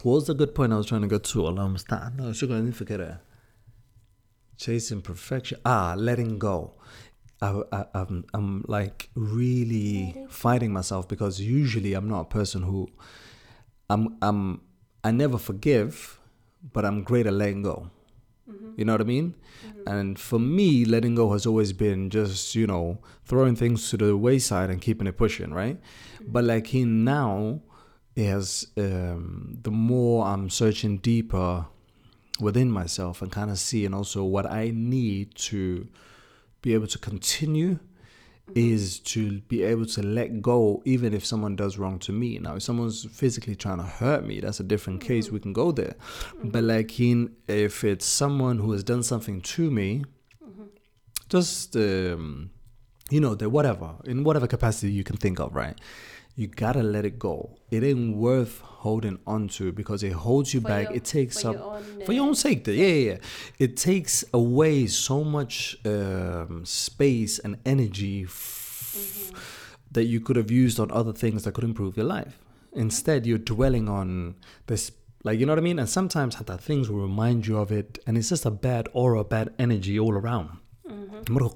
What 0.02 0.12
was 0.12 0.26
the 0.26 0.34
good 0.34 0.54
point 0.54 0.72
I 0.72 0.76
was 0.76 0.86
trying 0.86 1.02
to 1.02 1.08
get 1.08 1.24
to? 1.24 1.46
Allah 1.46 1.62
musta'an. 1.68 2.16
No, 2.16 2.32
sugar, 2.32 2.54
I 2.54 2.58
didn't 2.58 2.76
forget 2.76 3.00
it. 3.00 3.14
Chasing 4.58 5.02
perfection. 5.02 5.58
Ah, 5.64 5.94
letting 5.96 6.38
go. 6.38 6.74
I, 7.40 7.62
I, 7.72 7.84
I'm, 7.94 8.24
I'm 8.32 8.64
like 8.68 9.10
really 9.14 10.16
fighting 10.28 10.72
myself 10.72 11.08
because 11.08 11.40
usually 11.40 11.94
I'm 11.94 12.08
not 12.08 12.20
a 12.20 12.24
person 12.24 12.62
who, 12.62 12.88
I'm, 13.90 14.16
I'm, 14.22 14.60
I 15.04 15.10
never 15.10 15.38
forgive, 15.38 16.18
but 16.72 16.84
I'm 16.84 17.02
great 17.02 17.26
at 17.26 17.34
letting 17.34 17.62
go. 17.62 17.90
Mm-hmm. 18.50 18.70
You 18.76 18.84
know 18.84 18.92
what 18.92 19.00
I 19.00 19.04
mean? 19.04 19.34
Mm-hmm. 19.66 19.88
And 19.88 20.18
for 20.18 20.38
me, 20.38 20.84
letting 20.84 21.14
go 21.14 21.32
has 21.32 21.46
always 21.46 21.72
been 21.72 22.10
just, 22.10 22.54
you 22.54 22.66
know, 22.66 22.98
throwing 23.24 23.56
things 23.56 23.90
to 23.90 23.96
the 23.96 24.16
wayside 24.16 24.70
and 24.70 24.80
keeping 24.80 25.06
it 25.06 25.16
pushing, 25.16 25.52
right? 25.52 25.80
Mm-hmm. 25.80 26.32
But 26.32 26.44
like 26.44 26.74
in 26.74 27.04
now, 27.04 27.60
it 28.14 28.26
has, 28.26 28.68
um, 28.76 29.58
the 29.62 29.70
more 29.70 30.26
I'm 30.26 30.48
searching 30.48 30.98
deeper 30.98 31.66
within 32.40 32.70
myself 32.70 33.22
and 33.22 33.32
kind 33.32 33.50
of 33.50 33.58
seeing 33.58 33.94
also 33.94 34.24
what 34.24 34.46
I 34.46 34.70
need 34.74 35.34
to 35.36 35.88
be 36.62 36.74
able 36.74 36.86
to 36.88 36.98
continue 36.98 37.78
Mm-hmm. 38.48 38.72
is 38.72 39.00
to 39.00 39.40
be 39.40 39.64
able 39.64 39.86
to 39.86 40.02
let 40.04 40.40
go 40.40 40.80
even 40.84 41.12
if 41.12 41.26
someone 41.26 41.56
does 41.56 41.78
wrong 41.78 41.98
to 41.98 42.12
me. 42.12 42.38
Now 42.38 42.54
if 42.54 42.62
someone's 42.62 43.04
physically 43.04 43.56
trying 43.56 43.78
to 43.78 43.82
hurt 43.84 44.24
me 44.24 44.38
that's 44.38 44.60
a 44.60 44.62
different 44.62 45.00
mm-hmm. 45.00 45.08
case. 45.08 45.32
We 45.32 45.40
can 45.40 45.52
go 45.52 45.72
there. 45.72 45.96
Mm-hmm. 45.98 46.50
But 46.50 46.62
like 46.62 47.00
in 47.00 47.34
if 47.48 47.82
it's 47.82 48.06
someone 48.06 48.58
who 48.58 48.70
has 48.70 48.84
done 48.84 49.02
something 49.02 49.40
to 49.40 49.70
me 49.70 50.04
just 51.28 51.76
um, 51.76 52.50
you 53.10 53.20
know 53.20 53.34
the 53.34 53.48
whatever 53.48 53.94
in 54.04 54.24
whatever 54.24 54.46
capacity 54.46 54.92
you 54.92 55.04
can 55.04 55.16
think 55.16 55.40
of 55.40 55.54
right 55.54 55.78
you 56.38 56.46
gotta 56.46 56.82
let 56.82 57.04
it 57.04 57.18
go. 57.18 57.36
It 57.70 57.82
ain't 57.82 58.16
worth 58.16 58.60
holding 58.60 59.18
on 59.26 59.48
to 59.56 59.72
because 59.72 60.02
it 60.02 60.12
holds 60.12 60.52
you 60.54 60.60
For 60.60 60.68
back. 60.68 60.84
your- 60.88 60.96
it 60.98 61.04
takes 61.04 61.42
for 61.42 61.48
up 61.48 61.54
your 61.56 61.64
own, 61.76 62.04
for 62.06 62.12
your 62.12 62.24
uh, 62.24 62.28
own 62.28 62.34
sake 62.34 62.64
though. 62.64 62.72
yeah 62.72 62.86
yeah 62.86 63.10
yeah. 63.12 63.18
It 63.58 63.76
takes 63.76 64.24
away 64.34 64.86
so 64.86 65.24
much 65.24 65.76
um, 65.86 66.64
space 66.64 67.38
and 67.44 67.56
energy 67.64 68.24
f- 68.24 68.62
Mm-hmm. 68.96 69.36
that 69.92 70.04
you 70.04 70.20
could 70.20 70.36
have 70.36 70.50
used 70.50 70.80
on 70.80 70.90
other 70.90 71.12
things 71.12 71.42
that 71.44 71.52
could 71.52 71.64
improve 71.64 71.96
your 71.98 72.06
life. 72.06 72.38
Instead 72.72 73.26
you're 73.26 73.36
dwelling 73.54 73.88
on 73.88 74.36
this 74.68 74.90
like 75.24 75.38
you 75.40 75.44
know 75.46 75.52
what 75.52 75.58
i 75.58 75.62
mean? 75.70 75.78
And 75.78 75.88
sometimes 75.88 76.36
that 76.36 76.60
things 76.60 76.88
will 76.90 77.00
remind 77.10 77.46
you 77.46 77.56
of 77.58 77.70
it 77.72 77.98
and 78.06 78.16
it's 78.16 78.28
just 78.30 78.46
a 78.46 78.50
bad 78.50 78.88
aura 78.92 79.22
bad 79.24 79.46
energy 79.58 79.98
all 79.98 80.12
around. 80.22 80.48
Marka 81.34 81.50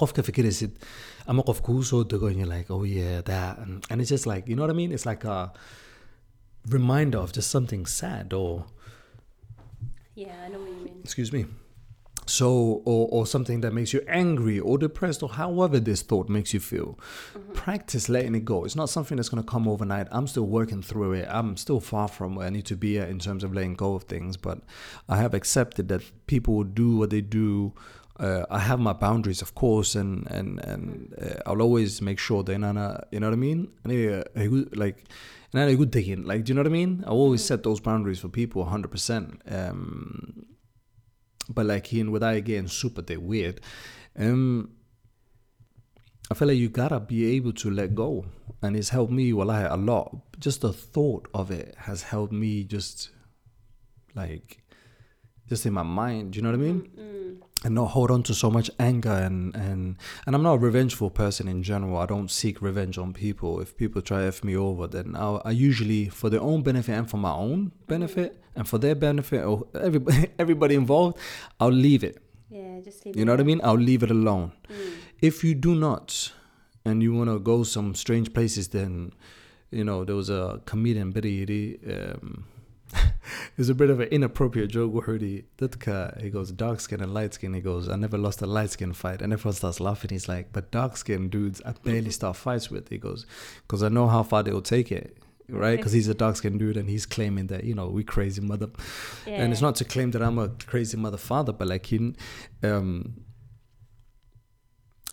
ama 1.26 1.42
qof 1.42 1.62
kuu 1.62 1.82
soo 1.82 2.00
and 2.00 2.36
you're 2.36 2.46
like 2.46 2.70
oh 2.70 2.82
yeah 2.84 3.20
that 3.22 3.58
and, 3.58 3.84
and 3.90 4.00
it's 4.00 4.10
just 4.10 4.26
like 4.26 4.48
you 4.48 4.56
know 4.56 4.62
what 4.62 4.70
i 4.70 4.74
mean 4.74 4.92
it's 4.92 5.06
like 5.06 5.24
a 5.24 5.52
reminder 6.68 7.18
of 7.18 7.32
just 7.32 7.50
something 7.50 7.86
sad 7.86 8.32
or 8.32 8.64
Yeah, 10.14 10.34
I 10.44 10.48
know 10.48 10.58
what 10.58 10.68
you 10.68 10.84
mean. 10.84 11.00
excuse 11.02 11.32
me 11.32 11.46
So, 12.26 12.48
or, 12.84 13.08
or 13.10 13.26
something 13.26 13.60
that 13.62 13.72
makes 13.72 13.92
you 13.92 14.02
angry 14.06 14.60
or 14.60 14.78
depressed, 14.78 15.22
or 15.22 15.30
however 15.30 15.80
this 15.80 16.02
thought 16.02 16.28
makes 16.28 16.54
you 16.54 16.60
feel, 16.60 16.96
mm-hmm. 17.36 17.52
practice 17.54 18.08
letting 18.08 18.36
it 18.36 18.44
go. 18.44 18.64
It's 18.64 18.76
not 18.76 18.88
something 18.88 19.16
that's 19.16 19.28
going 19.28 19.42
to 19.42 19.48
come 19.48 19.66
overnight. 19.66 20.06
I'm 20.12 20.28
still 20.28 20.46
working 20.46 20.80
through 20.80 21.14
it. 21.14 21.26
I'm 21.28 21.56
still 21.56 21.80
far 21.80 22.06
from 22.06 22.36
where 22.36 22.46
I 22.46 22.50
need 22.50 22.66
to 22.66 22.76
be 22.76 22.98
at 23.00 23.08
in 23.08 23.18
terms 23.18 23.42
of 23.42 23.52
letting 23.52 23.74
go 23.74 23.94
of 23.94 24.04
things, 24.04 24.36
but 24.36 24.60
I 25.08 25.16
have 25.16 25.34
accepted 25.34 25.88
that 25.88 26.02
people 26.28 26.54
will 26.54 26.64
do 26.64 26.96
what 26.96 27.10
they 27.10 27.20
do. 27.20 27.72
Uh, 28.20 28.44
I 28.50 28.58
have 28.58 28.78
my 28.78 28.92
boundaries, 28.92 29.40
of 29.40 29.54
course, 29.54 29.94
and 29.94 30.30
and 30.30 30.60
and 30.60 31.14
uh, 31.20 31.40
I'll 31.46 31.62
always 31.62 32.02
make 32.02 32.18
sure 32.18 32.42
not, 32.58 32.76
uh, 32.76 32.98
you 33.10 33.18
know 33.18 33.28
what 33.28 33.32
I 33.32 33.36
mean? 33.36 33.68
Uh, 33.86 34.64
like, 34.74 35.04
a 35.54 35.76
good 35.76 35.90
thing. 35.90 36.24
Like, 36.24 36.44
do 36.44 36.50
you 36.50 36.54
know 36.54 36.60
what 36.60 36.66
I 36.66 36.70
mean? 36.70 37.02
I 37.06 37.10
always 37.10 37.42
set 37.42 37.62
those 37.62 37.80
boundaries 37.80 38.20
for 38.20 38.28
people, 38.28 38.64
hundred 38.66 38.90
percent. 38.90 39.40
Um, 39.48 40.44
but 41.48 41.64
like 41.64 41.92
and 41.92 41.92
in 41.94 42.10
without 42.10 42.44
getting 42.44 42.68
super 42.68 43.00
they 43.02 43.16
weird, 43.16 43.62
um, 44.18 44.70
I 46.30 46.34
feel 46.34 46.48
like 46.48 46.58
you 46.58 46.68
gotta 46.68 47.00
be 47.00 47.36
able 47.36 47.54
to 47.54 47.70
let 47.70 47.94
go, 47.94 48.26
and 48.60 48.76
it's 48.76 48.90
helped 48.90 49.12
me 49.12 49.32
wallahi 49.32 49.64
a 49.64 49.76
lot. 49.76 50.38
Just 50.38 50.60
the 50.60 50.74
thought 50.74 51.26
of 51.32 51.50
it 51.50 51.74
has 51.78 52.02
helped 52.02 52.34
me 52.34 52.64
just 52.64 53.10
like 54.14 54.62
just 55.50 55.66
in 55.66 55.74
my 55.74 55.82
mind. 55.82 56.32
Do 56.32 56.38
you 56.38 56.42
know 56.42 56.50
what 56.50 56.60
I 56.60 56.62
mean? 56.62 57.42
And 57.62 57.74
not 57.74 57.88
hold 57.88 58.10
on 58.10 58.22
to 58.22 58.32
so 58.32 58.50
much 58.50 58.70
anger 58.78 59.12
and 59.28 59.54
and 59.54 59.96
and 60.24 60.34
I'm 60.34 60.42
not 60.42 60.54
a 60.54 60.58
revengeful 60.58 61.10
person 61.10 61.46
in 61.46 61.62
general. 61.62 61.98
I 61.98 62.06
don't 62.06 62.30
seek 62.30 62.62
revenge 62.62 62.96
on 62.96 63.12
people. 63.12 63.60
If 63.60 63.76
people 63.76 64.00
try 64.00 64.20
to 64.20 64.28
f 64.28 64.42
me 64.42 64.56
over, 64.56 64.86
then 64.86 65.14
I, 65.14 65.26
I 65.44 65.50
usually 65.50 66.08
for 66.08 66.30
their 66.30 66.40
own 66.40 66.62
benefit 66.62 66.94
and 66.94 67.10
for 67.10 67.18
my 67.18 67.32
own 67.32 67.72
benefit 67.86 68.42
and 68.56 68.66
for 68.66 68.78
their 68.78 68.94
benefit 68.94 69.44
or 69.44 69.66
everybody 69.74 70.30
everybody 70.38 70.74
involved, 70.74 71.18
I'll 71.60 71.78
leave 71.88 72.02
it. 72.02 72.16
Yeah, 72.48 72.80
just 72.80 73.04
leave 73.04 73.16
You 73.16 73.26
know 73.26 73.32
what 73.32 73.40
I 73.40 73.44
mean? 73.44 73.60
I'll 73.62 73.84
leave 73.90 74.02
it 74.02 74.10
alone. 74.10 74.52
Mm. 74.70 74.92
If 75.20 75.44
you 75.44 75.54
do 75.54 75.74
not, 75.74 76.32
and 76.86 77.02
you 77.02 77.12
want 77.14 77.28
to 77.28 77.38
go 77.38 77.62
some 77.62 77.94
strange 77.94 78.32
places, 78.32 78.68
then 78.68 79.12
you 79.70 79.84
know 79.84 80.04
there 80.04 80.16
was 80.16 80.30
a 80.30 80.62
comedian 80.64 81.10
Biddy. 81.10 81.78
Um, 81.94 82.46
it's 83.58 83.68
a 83.68 83.74
bit 83.74 83.90
of 83.90 84.00
an 84.00 84.08
inappropriate 84.08 84.70
joke 84.70 84.92
where 84.92 85.16
he 85.16 85.44
Dadka, 85.58 86.20
he 86.20 86.30
goes 86.30 86.50
dark 86.52 86.80
skin 86.80 87.00
and 87.00 87.14
light 87.14 87.34
skin. 87.34 87.54
He 87.54 87.60
goes, 87.60 87.88
I 87.88 87.96
never 87.96 88.18
lost 88.18 88.42
a 88.42 88.46
light 88.46 88.70
skin 88.70 88.92
fight, 88.92 89.22
and 89.22 89.32
everyone 89.32 89.54
starts 89.54 89.80
laughing. 89.80 90.10
He's 90.10 90.28
like, 90.28 90.52
but 90.52 90.70
dark 90.70 90.96
skin 90.96 91.28
dudes, 91.28 91.60
I 91.64 91.72
barely 91.72 92.10
start 92.10 92.36
fights 92.36 92.70
with. 92.70 92.88
He 92.88 92.98
goes, 92.98 93.26
because 93.62 93.82
I 93.82 93.88
know 93.88 94.08
how 94.08 94.22
far 94.22 94.42
they 94.42 94.52
will 94.52 94.62
take 94.62 94.90
it. 94.92 95.16
Right, 95.48 95.76
because 95.76 95.90
he's 95.90 96.06
a 96.06 96.14
dark 96.14 96.36
skinned 96.36 96.60
dude 96.60 96.76
and 96.76 96.88
he's 96.88 97.06
claiming 97.06 97.48
that 97.48 97.64
you 97.64 97.74
know 97.74 97.88
we 97.88 98.04
crazy 98.04 98.40
mother, 98.40 98.68
and 99.26 99.52
it's 99.52 99.60
not 99.60 99.74
to 99.76 99.84
claim 99.84 100.12
that 100.12 100.22
I'm 100.22 100.38
a 100.38 100.48
crazy 100.48 100.96
mother 100.96 101.16
father, 101.16 101.52
but 101.52 101.66
like 101.66 101.86
he, 101.86 102.14
um, 102.62 103.24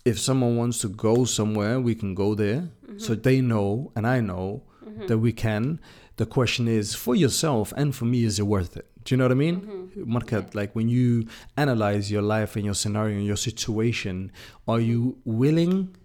if 0.04 0.16
someone 0.20 0.56
wants 0.56 0.80
to 0.82 0.88
go 0.88 1.24
somewhere, 1.24 1.80
we 1.80 1.96
can 1.96 2.14
go 2.14 2.36
there. 2.36 2.70
So 2.98 3.16
they 3.16 3.40
know, 3.40 3.90
and 3.96 4.06
I 4.06 4.20
know 4.20 4.62
that 5.08 5.18
we 5.18 5.32
can. 5.32 5.80
The 6.18 6.26
question 6.26 6.68
is 6.68 6.94
for 6.94 7.14
yourself 7.14 7.72
and 7.76 7.94
for 7.94 8.04
me, 8.04 8.24
is 8.24 8.38
it 8.38 8.46
worth 8.46 8.76
it? 8.76 8.86
Do 9.04 9.14
you 9.14 9.16
know 9.16 9.24
what 9.24 9.32
I 9.32 9.36
mean? 9.36 9.60
Mm-hmm. 9.60 10.12
Market, 10.12 10.54
like 10.54 10.74
when 10.74 10.88
you 10.88 11.26
analyze 11.56 12.10
your 12.10 12.22
life 12.22 12.56
and 12.56 12.64
your 12.64 12.74
scenario 12.74 13.16
and 13.16 13.24
your 13.24 13.36
situation, 13.36 14.30
are 14.66 14.80
you 14.80 15.16
willing? 15.24 15.96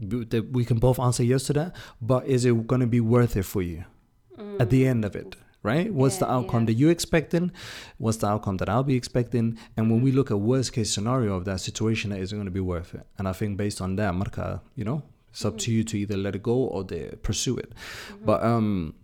That 0.00 0.50
we 0.50 0.64
can 0.64 0.78
both 0.78 0.98
answer 0.98 1.22
yes 1.22 1.44
to 1.44 1.52
that, 1.54 1.76
but 2.00 2.26
is 2.26 2.44
it 2.44 2.66
going 2.66 2.80
to 2.80 2.86
be 2.86 3.00
worth 3.00 3.36
it 3.36 3.44
for 3.44 3.62
you 3.62 3.84
at 4.58 4.70
the 4.70 4.86
end 4.86 5.04
of 5.04 5.14
it? 5.14 5.30
Mm. 5.30 5.38
Right? 5.62 5.94
What's 5.94 6.18
the 6.18 6.30
outcome 6.30 6.62
yeah. 6.62 6.66
that 6.66 6.74
you're 6.74 6.90
expecting? 6.90 7.52
What's 7.96 8.18
the 8.18 8.26
outcome 8.26 8.58
that 8.58 8.68
I'll 8.68 8.82
be 8.82 8.96
expecting? 8.96 9.58
And 9.76 9.90
when 9.90 10.02
we 10.02 10.10
look 10.12 10.30
at 10.30 10.38
worst 10.38 10.72
case 10.74 10.92
scenario 10.92 11.34
of 11.34 11.44
that 11.46 11.60
situation, 11.60 12.10
that 12.10 12.20
isn't 12.20 12.36
going 12.36 12.52
to 12.52 12.58
be 12.60 12.60
worth 12.60 12.94
it. 12.94 13.06
And 13.18 13.26
I 13.26 13.32
think 13.32 13.56
based 13.56 13.80
on 13.80 13.96
that, 13.96 14.12
Marka, 14.12 14.60
you 14.74 14.84
know, 14.84 15.02
it's 15.30 15.44
up 15.44 15.56
to 15.58 15.70
mm-hmm. 15.70 15.76
you 15.76 15.84
to 15.84 15.98
either 15.98 16.16
let 16.16 16.34
it 16.34 16.42
go 16.42 16.54
or 16.54 16.84
to 16.84 17.16
pursue 17.22 17.56
it. 17.56 17.72
Mm-hmm. 17.72 18.24
But 18.26 18.42
um, 18.42 18.94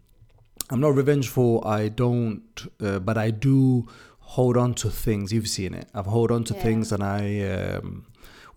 I'm 0.71 0.81
not 0.81 0.95
revengeful. 0.95 1.63
I 1.67 1.89
don't, 1.89 2.43
uh, 2.81 2.99
but 3.01 3.19
I 3.19 3.31
do 3.31 3.87
hold 4.21 4.57
on 4.57 4.75
to 4.75 4.91
things. 4.91 5.33
You've 5.33 5.49
seen 5.49 5.75
it. 5.75 5.89
I've 5.95 6.07
hold 6.07 6.31
on 6.31 6.45
to 6.45 6.55
Yeah. 6.55 6.63
things, 6.63 6.93
and 6.93 7.03
I 7.03 7.41
um, 7.51 8.07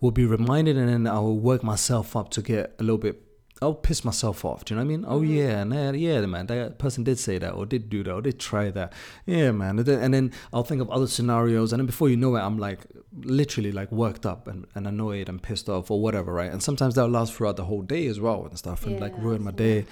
will 0.00 0.12
be 0.12 0.24
reminded, 0.24 0.76
and 0.76 0.88
then 0.88 1.06
I 1.06 1.18
will 1.18 1.38
work 1.38 1.62
myself 1.64 2.14
up 2.16 2.30
to 2.30 2.42
get 2.42 2.74
a 2.78 2.82
little 2.82 2.98
bit. 2.98 3.20
I'll 3.64 3.74
piss 3.74 4.04
myself 4.04 4.44
off. 4.44 4.64
Do 4.64 4.74
you 4.74 4.76
know 4.76 4.84
what 4.84 4.92
I 4.92 4.96
mean? 4.96 5.04
Oh 5.08 5.22
yeah, 5.22 5.64
nah, 5.64 5.92
yeah, 5.92 6.20
man. 6.26 6.46
That 6.46 6.78
person 6.78 7.02
did 7.02 7.18
say 7.18 7.38
that, 7.38 7.52
or 7.52 7.66
did 7.66 7.88
do 7.88 8.04
that, 8.04 8.12
or 8.12 8.20
did 8.20 8.38
try 8.38 8.70
that. 8.70 8.92
Yeah, 9.26 9.52
man. 9.52 9.78
And 9.78 9.86
then, 9.86 10.00
and 10.00 10.14
then 10.14 10.32
I'll 10.52 10.64
think 10.64 10.82
of 10.82 10.90
other 10.90 11.06
scenarios, 11.06 11.72
and 11.72 11.80
then 11.80 11.86
before 11.86 12.08
you 12.08 12.16
know 12.16 12.36
it, 12.36 12.40
I'm 12.40 12.58
like 12.58 12.80
literally 13.22 13.72
like 13.72 13.90
worked 13.90 14.26
up 14.26 14.46
and, 14.48 14.66
and 14.74 14.86
annoyed 14.86 15.28
and 15.28 15.42
pissed 15.42 15.68
off 15.68 15.90
or 15.90 16.00
whatever, 16.00 16.32
right? 16.32 16.50
And 16.50 16.62
sometimes 16.62 16.94
that'll 16.94 17.10
last 17.10 17.32
throughout 17.34 17.56
the 17.56 17.64
whole 17.64 17.82
day 17.82 18.06
as 18.06 18.20
well 18.20 18.44
and 18.44 18.58
stuff, 18.58 18.84
and 18.86 19.00
like 19.00 19.16
ruin 19.18 19.42
my 19.42 19.50
day 19.50 19.86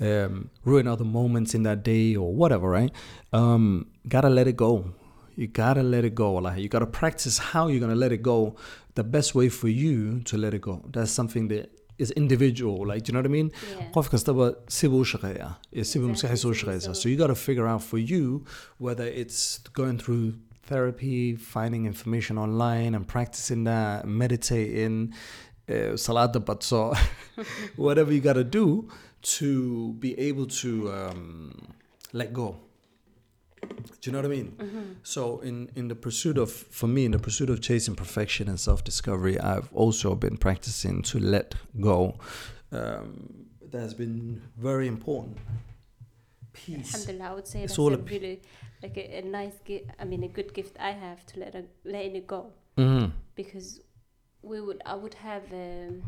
um, 0.00 0.50
ruin 0.64 0.86
other 0.86 1.04
moments 1.04 1.54
in 1.54 1.62
that 1.64 1.82
day 1.82 2.16
or 2.16 2.32
whatever, 2.32 2.68
right? 2.68 2.92
Um, 3.32 3.86
gotta 4.08 4.30
let 4.30 4.46
it 4.48 4.56
go. 4.56 4.92
You 5.36 5.46
gotta 5.46 5.82
let 5.82 6.04
it 6.04 6.14
go. 6.14 6.34
Like 6.34 6.58
you 6.58 6.68
gotta 6.68 6.86
practice 6.86 7.38
how 7.38 7.68
you're 7.68 7.80
gonna 7.80 7.94
let 7.94 8.12
it 8.12 8.22
go. 8.22 8.56
The 8.94 9.04
best 9.04 9.34
way 9.34 9.48
for 9.48 9.68
you 9.68 10.20
to 10.20 10.36
let 10.36 10.54
it 10.54 10.62
go. 10.62 10.82
That's 10.90 11.10
something 11.10 11.48
that 11.48 11.70
is 12.04 12.10
individual. 12.22 12.76
Like, 12.90 13.02
do 13.04 13.08
you 13.08 13.14
know 13.14 13.20
what 13.24 13.30
I 13.32 13.36
mean? 13.38 13.50
Yeah. 13.78 13.90
qof 13.96 14.06
kastaba 14.14 14.46
sibuu 14.76 15.00
u 15.00 15.04
shaqeeyaa 15.12 15.52
iyo 15.72 15.84
sibuu 15.90 16.10
Exactly, 16.10 16.12
maskaxdiisa 16.12 16.48
u 16.48 16.54
sibuu 16.62 16.94
so 17.00 17.08
you 17.10 17.16
got 17.24 17.32
to 17.36 17.40
figure 17.48 17.66
out 17.72 17.82
for 17.90 17.98
you 18.12 18.24
whether 18.86 19.06
it's 19.22 19.40
going 19.80 19.98
through 20.02 20.26
therapy 20.70 21.36
finding 21.54 21.82
information 21.92 22.34
online 22.46 22.92
and 22.96 23.04
practicing 23.14 23.64
that 23.64 24.04
meditating 24.22 24.96
uh, 25.74 25.96
salada 26.06 26.40
batso 26.48 26.82
whatever 27.86 28.10
you 28.16 28.20
got 28.30 28.38
to 28.44 28.48
do 28.60 28.66
to 29.36 29.48
be 30.04 30.10
able 30.28 30.46
to 30.62 30.70
um, 30.98 31.52
let 32.20 32.32
go 32.32 32.48
do 34.00 34.10
you 34.10 34.12
know 34.12 34.18
what 34.22 34.32
I 34.32 34.34
mean? 34.36 34.96
So 35.02 35.40
in 35.40 35.70
in 35.76 35.88
the 35.88 35.94
pursuit 35.94 36.38
of 36.38 36.50
for 36.50 36.86
me 36.88 37.04
in 37.04 37.10
the 37.12 37.18
pursuit 37.18 37.50
of 37.50 37.60
chasing 37.60 37.94
perfection 37.96 38.48
and 38.48 38.58
self 38.58 38.82
discovery, 38.84 39.38
I've 39.38 39.68
also 39.74 40.14
been 40.14 40.36
practicing 40.36 41.02
to 41.02 41.18
let 41.18 41.54
go. 41.80 42.14
Um, 42.72 43.46
that 43.70 43.80
has 43.80 43.94
been 43.94 44.40
very 44.56 44.86
important. 44.88 45.36
Peace. 46.52 46.94
Alhamdulillah, 46.94 47.30
I 47.30 47.34
would 47.34 47.46
say 47.46 47.62
It's 47.62 47.72
that's 47.72 47.78
all 47.78 47.92
a 47.92 47.94
a 47.94 47.98
p- 47.98 48.14
really 48.18 48.40
like 48.82 48.96
a, 48.96 49.18
a 49.18 49.22
nice 49.22 49.58
gift. 49.64 49.90
I 50.00 50.04
mean, 50.04 50.22
a 50.24 50.28
good 50.28 50.52
gift 50.54 50.76
I 50.80 50.92
have 50.92 51.24
to 51.26 51.40
let 51.40 51.54
it, 51.54 51.68
letting 51.84 52.16
it 52.16 52.26
go 52.26 52.52
Mhm. 52.76 53.12
because 53.36 53.80
we 54.42 54.60
would 54.60 54.80
I 54.86 54.94
would 54.94 55.14
have 55.14 55.44
um, 55.52 56.02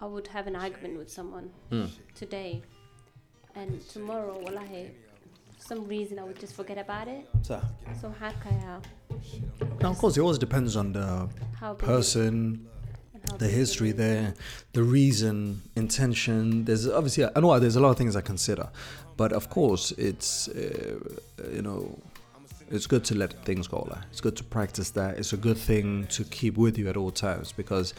I 0.00 0.06
would 0.06 0.28
have 0.28 0.46
an 0.46 0.56
argument 0.56 0.98
with 0.98 1.10
someone 1.10 1.50
Mm. 1.70 1.88
today, 2.14 2.62
and 3.54 3.70
tomorrow, 3.88 4.38
wallahi, 4.44 4.90
some 5.66 5.86
reason 5.86 6.18
I 6.18 6.24
would 6.24 6.38
just 6.38 6.54
forget 6.54 6.78
about 6.78 7.08
it. 7.08 7.26
So, 7.42 7.60
So 8.00 8.14
how 8.20 8.30
can 8.42 8.54
I 8.54 8.78
now, 9.80 9.90
of 9.90 9.98
course, 9.98 10.16
it 10.16 10.20
always 10.20 10.38
depends 10.38 10.76
on 10.76 10.92
the 10.92 11.28
how 11.58 11.74
big 11.74 11.86
person, 11.86 12.66
and 13.14 13.22
how 13.30 13.36
the 13.36 13.46
big 13.46 13.54
it 13.54 13.56
history 13.56 13.90
is. 13.90 13.96
there, 13.96 14.34
the 14.72 14.82
reason, 14.82 15.62
intention. 15.74 16.64
There's 16.64 16.88
obviously 16.88 17.24
I 17.24 17.40
know 17.40 17.58
there's 17.58 17.76
a 17.76 17.80
lot 17.80 17.90
of 17.90 17.98
things 17.98 18.16
I 18.16 18.20
consider, 18.20 18.68
but 19.16 19.32
of 19.32 19.50
course 19.50 19.92
it's 19.92 20.48
uh, 20.48 20.98
you 21.52 21.62
know 21.62 21.98
it's 22.70 22.86
good 22.86 23.04
to 23.04 23.14
let 23.14 23.44
things 23.44 23.66
go. 23.68 23.86
Like. 23.90 24.04
It's 24.10 24.20
good 24.20 24.36
to 24.36 24.44
practice 24.44 24.90
that. 24.90 25.18
It's 25.18 25.32
a 25.32 25.36
good 25.36 25.58
thing 25.58 26.06
to 26.08 26.24
keep 26.24 26.56
with 26.56 26.78
you 26.78 26.88
at 26.88 26.96
all 26.96 27.10
times 27.10 27.52
because 27.52 27.94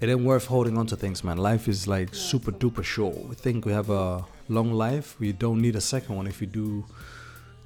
it 0.00 0.08
ain't 0.08 0.20
worth 0.20 0.46
holding 0.46 0.76
on 0.76 0.86
to 0.88 0.96
things, 0.96 1.22
man. 1.22 1.38
Life 1.38 1.68
is 1.68 1.86
like 1.86 2.14
super 2.14 2.52
duper 2.52 2.84
short. 2.84 3.16
We 3.28 3.34
think 3.34 3.64
we 3.64 3.72
have 3.72 3.90
a 3.90 4.24
long 4.52 4.72
life. 4.72 5.18
We 5.18 5.32
don't 5.32 5.60
need 5.60 5.76
a 5.76 5.80
second 5.80 6.14
one 6.14 6.26
if 6.26 6.40
you 6.40 6.46
do 6.46 6.84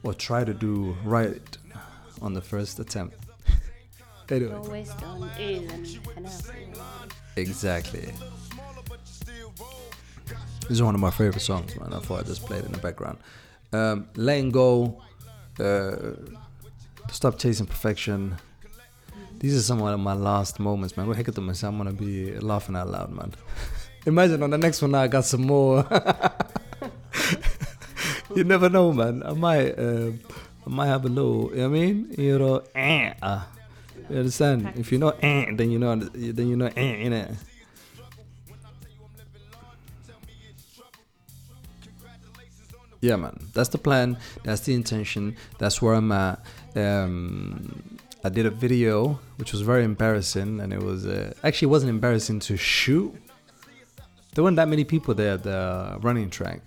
or 0.03 0.15
try 0.15 0.45
to 0.45 0.55
do 0.55 0.97
right 1.05 1.59
on 2.23 2.33
the 2.33 2.41
first 2.41 2.79
attempt. 2.79 3.17
anyway. 4.31 4.51
Don't 4.51 4.71
waste 4.71 5.03
on 5.03 5.31
ill 5.39 5.71
and 5.71 6.01
enough. 6.17 7.09
Exactly. 7.37 8.13
This 10.63 10.71
is 10.71 10.83
one 10.83 10.95
of 10.95 11.01
my 11.01 11.11
favorite 11.11 11.41
songs, 11.41 11.79
man. 11.79 11.93
I 11.93 12.01
thought 12.01 12.21
I 12.21 12.23
just 12.25 12.45
played 12.45 12.65
in 12.65 12.73
the 12.73 12.79
background. 12.79 13.19
Um, 13.73 14.09
letting 14.17 14.51
go, 14.51 15.01
uh, 15.61 15.97
stop 17.11 17.39
chasing 17.39 17.67
perfection. 17.67 18.37
These 19.39 19.57
are 19.57 19.61
some 19.61 19.83
of 19.83 20.01
my 20.01 20.15
last 20.15 20.59
moments, 20.59 20.97
man. 20.97 21.07
To 21.07 21.41
myself. 21.41 21.73
I'm 21.73 21.79
gonna 21.79 21.93
be 21.93 22.39
laughing 22.39 22.75
out 22.75 22.89
loud, 22.89 23.13
man. 23.13 23.35
Imagine 24.07 24.43
on 24.43 24.51
the 24.51 24.59
next 24.59 24.83
one, 24.83 24.95
I 24.95 25.09
got 25.09 25.25
some 25.25 25.43
more. 25.43 25.87
you 28.37 28.45
never 28.45 28.69
know, 28.69 28.93
man. 28.93 29.23
I 29.25 29.33
might, 29.33 29.79
uh, 29.79 30.13
I 30.67 30.71
might 30.71 30.87
have 30.87 31.05
a 31.05 31.09
little. 31.09 31.51
You 31.51 31.57
know 31.57 31.71
what 31.71 31.77
I 31.77 31.81
mean? 31.81 32.15
You 32.19 32.39
know, 32.39 32.63
eh, 32.75 33.15
uh, 33.23 33.45
you 34.11 34.19
understand? 34.19 34.73
If 34.77 34.93
you 34.93 34.99
know 34.99 35.11
eh, 35.21 35.47
then 35.55 35.71
you 35.71 35.79
know 35.79 35.97
then 35.97 36.49
you 36.49 36.57
know 36.57 36.71
eh 36.77 36.95
in 37.07 37.13
it. 37.13 37.31
Yeah, 43.01 43.17
man. 43.17 43.39
That's 43.55 43.69
the 43.69 43.79
plan. 43.79 44.19
That's 44.43 44.63
the 44.63 44.75
intention. 44.75 45.37
That's 45.59 45.81
where 45.81 45.95
I'm 45.95 46.11
at. 46.13 46.41
Um, 46.75 47.99
I 48.25 48.29
did 48.29 48.47
a 48.47 48.51
video 48.51 49.21
which 49.37 49.53
was 49.53 49.61
very 49.63 49.85
embarrassing, 49.85 50.61
and 50.61 50.73
it 50.73 50.83
was 50.83 51.07
uh, 51.07 51.33
actually 51.45 51.67
it 51.67 51.71
wasn't 51.71 51.91
embarrassing 51.91 52.41
to 52.41 52.57
shoot. 52.57 53.15
There 54.35 54.45
weren't 54.45 54.57
that 54.57 54.69
many 54.69 54.85
people 54.85 55.15
there 55.15 55.35
at 55.35 55.45
the 55.45 55.99
running 56.01 56.31
track. 56.31 56.61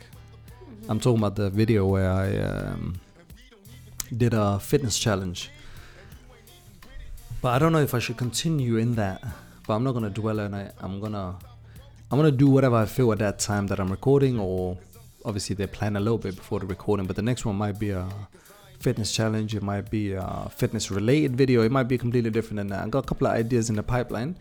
I'm 0.89 0.99
talking 0.99 1.19
about 1.19 1.35
the 1.35 1.49
video 1.49 1.85
where 1.85 2.09
I 2.09 2.37
um, 2.39 2.99
did 4.15 4.33
a 4.33 4.59
fitness 4.59 4.97
challenge. 4.97 5.51
But 7.41 7.49
I 7.49 7.59
don't 7.59 7.71
know 7.71 7.79
if 7.81 7.93
I 7.93 7.99
should 7.99 8.17
continue 8.17 8.77
in 8.77 8.95
that. 8.95 9.23
But 9.67 9.75
I'm 9.75 9.83
not 9.83 9.93
gonna 9.93 10.09
dwell 10.09 10.39
on 10.39 10.53
it. 10.55 10.73
I'm 10.79 10.99
gonna 10.99 11.37
I'm 12.11 12.17
gonna 12.17 12.31
do 12.31 12.47
whatever 12.49 12.75
I 12.75 12.85
feel 12.85 13.11
at 13.11 13.19
that 13.19 13.37
time 13.37 13.67
that 13.67 13.79
I'm 13.79 13.91
recording, 13.91 14.39
or 14.39 14.77
obviously 15.23 15.55
they 15.55 15.67
plan 15.67 15.95
a 15.95 15.99
little 15.99 16.17
bit 16.17 16.35
before 16.35 16.59
the 16.59 16.65
recording. 16.65 17.05
But 17.05 17.15
the 17.15 17.21
next 17.21 17.45
one 17.45 17.55
might 17.55 17.77
be 17.77 17.91
a 17.91 18.09
fitness 18.79 19.11
challenge. 19.13 19.53
It 19.55 19.61
might 19.61 19.91
be 19.91 20.13
a 20.13 20.49
fitness 20.55 20.89
related 20.89 21.35
video. 21.35 21.61
It 21.61 21.71
might 21.71 21.87
be 21.87 21.99
completely 21.99 22.31
different 22.31 22.57
than 22.57 22.67
that. 22.69 22.83
I've 22.83 22.89
got 22.91 23.05
a 23.05 23.07
couple 23.07 23.27
of 23.27 23.33
ideas 23.33 23.69
in 23.69 23.75
the 23.75 23.83
pipeline, 23.83 24.35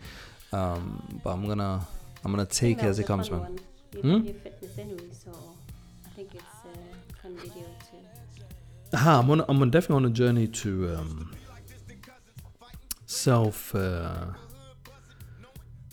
um, 0.51 1.21
but 1.23 1.29
I'm 1.29 1.47
gonna 1.47 1.85
I'm 2.25 2.31
gonna 2.31 2.45
take 2.47 2.79
it 2.79 2.85
as 2.85 2.97
it 2.97 3.05
comes, 3.05 3.29
man. 3.29 3.59
You 3.93 4.01
Hmm? 4.01 4.11
love 4.13 4.25
your 4.25 4.33
fitness 4.33 4.77
anyway, 4.79 5.09
so 5.23 5.31
video 7.41 7.63
too. 7.89 7.97
Ah, 8.93 9.19
I'm 9.19 9.29
on 9.31 9.41
I'm 9.47 9.61
on 9.61 9.69
definitely 9.69 9.97
on 9.97 10.05
a 10.05 10.13
journey 10.13 10.47
to 10.47 10.95
um, 10.95 11.35
self. 13.05 13.73
Uh, 13.75 14.25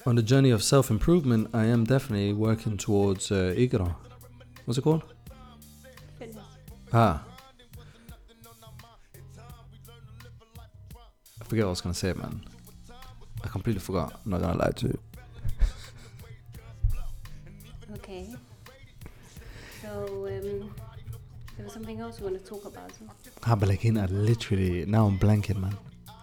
on 0.06 0.14
the 0.14 0.22
journey 0.22 0.50
of 0.50 0.62
self 0.62 0.90
improvement, 0.90 1.48
I 1.52 1.64
am 1.66 1.85
definitely 1.85 2.32
working 2.32 2.76
towards 2.76 3.30
uh, 3.32 3.54
Igro. 3.56 3.94
What's 4.64 4.78
it 4.78 4.82
called? 4.82 5.02
Fitness. 6.18 6.44
Ah. 6.92 7.22
I 11.40 11.44
forget 11.44 11.64
what 11.64 11.68
I 11.68 11.70
was 11.70 11.80
gonna 11.80 11.94
say, 11.94 12.12
man. 12.12 12.40
I 13.44 13.48
completely 13.48 13.80
forgot. 13.80 14.20
I'm 14.24 14.30
not 14.32 14.40
gonna 14.40 14.59
lie 14.59 14.70
to 14.70 14.87
you. 14.87 14.98
Okay. 17.94 18.26
So 19.82 20.26
um, 20.26 20.74
there 21.56 21.64
was 21.64 21.72
something 21.72 22.00
else 22.00 22.20
we 22.20 22.30
want 22.30 22.42
to 22.42 22.48
talk 22.48 22.64
about. 22.64 22.92
Ah, 23.44 23.56
but 23.56 23.68
like, 23.68 23.84
in, 23.84 23.98
I 23.98 24.06
literally 24.06 24.84
now 24.86 25.06
I'm 25.06 25.18
blanking, 25.18 25.60
man. 25.60 25.76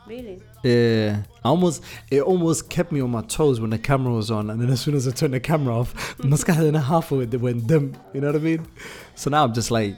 Really? 0.05 0.41
Yeah, 0.63 1.23
I 1.45 1.47
almost 1.47 1.83
it 2.11 2.21
almost 2.21 2.69
kept 2.69 2.91
me 2.91 2.99
on 2.99 3.11
my 3.11 3.21
toes 3.21 3.61
when 3.61 3.69
the 3.69 3.79
camera 3.79 4.13
was 4.13 4.29
on, 4.29 4.49
and 4.49 4.61
then 4.61 4.69
as 4.69 4.81
soon 4.81 4.95
as 4.95 5.07
I 5.07 5.11
turned 5.11 5.33
the 5.33 5.39
camera 5.39 5.79
off, 5.79 6.19
Muscat 6.23 6.57
and 6.57 6.75
a 6.75 6.81
half 6.81 7.11
of 7.11 7.21
it 7.21 7.39
went 7.39 7.67
dim. 7.67 7.95
You 8.13 8.21
know 8.21 8.27
what 8.27 8.35
I 8.35 8.39
mean? 8.39 8.67
So 9.15 9.29
now 9.29 9.45
I'm 9.45 9.53
just 9.53 9.71
like, 9.71 9.95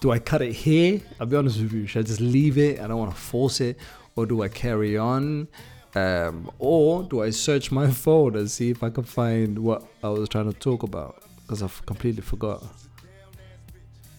do 0.00 0.10
I 0.12 0.18
cut 0.18 0.42
it 0.42 0.52
here? 0.52 1.00
I'll 1.18 1.26
be 1.26 1.36
honest 1.36 1.58
with 1.60 1.72
you. 1.72 1.86
Should 1.86 2.00
I 2.00 2.06
just 2.06 2.20
leave 2.20 2.58
it? 2.58 2.80
I 2.80 2.86
don't 2.86 2.98
want 2.98 3.12
to 3.12 3.16
force 3.16 3.60
it, 3.60 3.78
or 4.14 4.26
do 4.26 4.42
I 4.42 4.48
carry 4.48 4.98
on? 4.98 5.48
Um, 5.94 6.50
or 6.58 7.04
do 7.04 7.22
I 7.22 7.30
search 7.30 7.72
my 7.72 7.90
phone 8.04 8.36
and 8.36 8.50
see 8.50 8.68
if 8.68 8.82
I 8.82 8.90
can 8.90 9.04
find 9.04 9.58
what 9.58 9.84
I 10.04 10.10
was 10.10 10.28
trying 10.28 10.52
to 10.52 10.58
talk 10.58 10.82
about? 10.82 11.22
Because 11.42 11.62
I've 11.62 11.84
completely 11.86 12.22
forgot. 12.22 12.62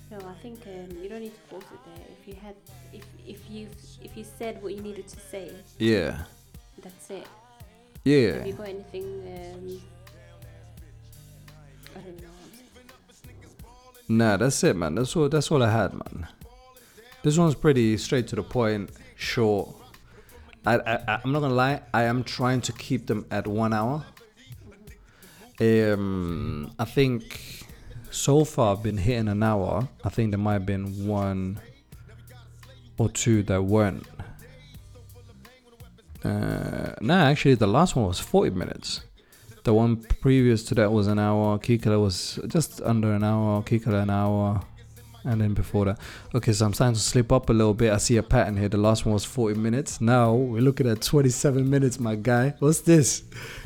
No, 0.10 0.18
I 0.20 0.34
think 0.42 0.62
um, 0.68 0.98
you 1.04 1.10
don't 1.10 1.20
need 1.22 1.34
to 1.34 1.42
force 1.50 1.66
it 1.66 1.80
there. 1.86 2.06
If 2.22 2.28
you 2.28 2.36
had, 2.42 2.56
if 2.94 3.04
if 3.28 3.50
you 3.50 3.68
if 4.02 4.16
you 4.16 4.24
said 4.38 4.62
what 4.64 4.74
you 4.74 4.82
needed 4.82 5.08
to 5.10 5.20
say, 5.20 5.52
Yeah, 5.80 6.20
that's 6.82 7.10
it. 7.10 7.28
yeah. 8.06 8.38
Have 8.38 8.48
you 8.48 8.54
got 8.54 8.70
anything? 8.70 9.06
Um, 9.06 9.82
I 11.96 12.00
don't 12.00 12.22
know. 12.22 12.28
Nah, 14.10 14.38
that's 14.38 14.64
it, 14.64 14.76
man. 14.78 14.96
That's 14.96 15.14
all. 15.18 15.28
That's 15.28 15.52
all 15.52 15.62
I 15.62 15.70
had, 15.70 15.92
man. 15.94 16.28
This 17.24 17.38
one's 17.38 17.56
pretty 17.56 17.98
straight 17.98 18.28
to 18.30 18.38
the 18.38 18.44
point, 18.44 18.92
short. 19.18 19.70
I, 20.66 20.76
I, 20.78 21.20
I'm 21.24 21.34
not 21.34 21.42
gonna 21.42 21.54
lie. 21.54 21.82
I 21.94 22.04
am 22.04 22.24
trying 22.24 22.62
to 22.62 22.72
keep 22.72 23.08
them 23.08 23.26
at 23.30 23.46
one 23.46 23.74
hour. 23.74 24.06
Um, 25.60 26.72
I 26.80 26.86
think 26.86 27.66
so 28.18 28.44
far 28.44 28.76
I've 28.76 28.84
been 28.84 28.98
hitting 28.98 29.28
an 29.28 29.44
hour. 29.44 29.88
I 30.04 30.10
think 30.10 30.32
there 30.32 30.40
might 30.40 30.54
have 30.54 30.66
been 30.66 31.08
one 31.08 31.60
or 32.98 33.10
two 33.10 33.44
that 33.44 33.64
weren't. 33.64 34.06
Uh, 36.24 36.94
nah, 37.00 37.26
actually, 37.26 37.56
the 37.56 37.68
last 37.68 37.96
one 37.96 38.08
was 38.08 38.20
40 38.20 38.52
minutes. 38.52 39.02
The 39.64 39.74
one 39.74 39.98
previous 39.98 40.64
to 40.66 40.76
that 40.76 40.92
was 40.92 41.08
an 41.08 41.20
hour. 41.20 41.60
Kikala 41.60 42.02
was 42.02 42.40
just 42.48 42.82
under 42.82 43.14
an 43.14 43.24
hour. 43.24 43.62
Kikala 43.62 44.04
an 44.04 44.10
hour. 44.10 44.62
And 45.24 45.42
then 45.42 45.54
before 45.54 45.86
that. 45.86 46.00
Okay, 46.34 46.54
so 46.54 46.66
I'm 46.66 46.74
starting 46.74 46.94
to 46.96 47.02
slip 47.02 47.32
up 47.32 47.50
a 47.50 47.54
little 47.54 47.74
bit. 47.74 47.92
I 47.92 47.98
see 47.98 48.16
a 48.18 48.24
pattern 48.24 48.56
here. 48.56 48.70
The 48.70 48.78
last 48.78 49.06
one 49.06 49.14
was 49.14 49.26
40 49.26 49.60
minutes. 49.60 50.00
Now 50.00 50.34
we're 50.34 50.62
looking 50.62 50.88
at 50.88 51.02
27 51.02 51.70
minutes, 51.70 52.00
my 52.00 52.16
guy. 52.16 52.54
What's 52.60 52.82
this? 52.82 53.24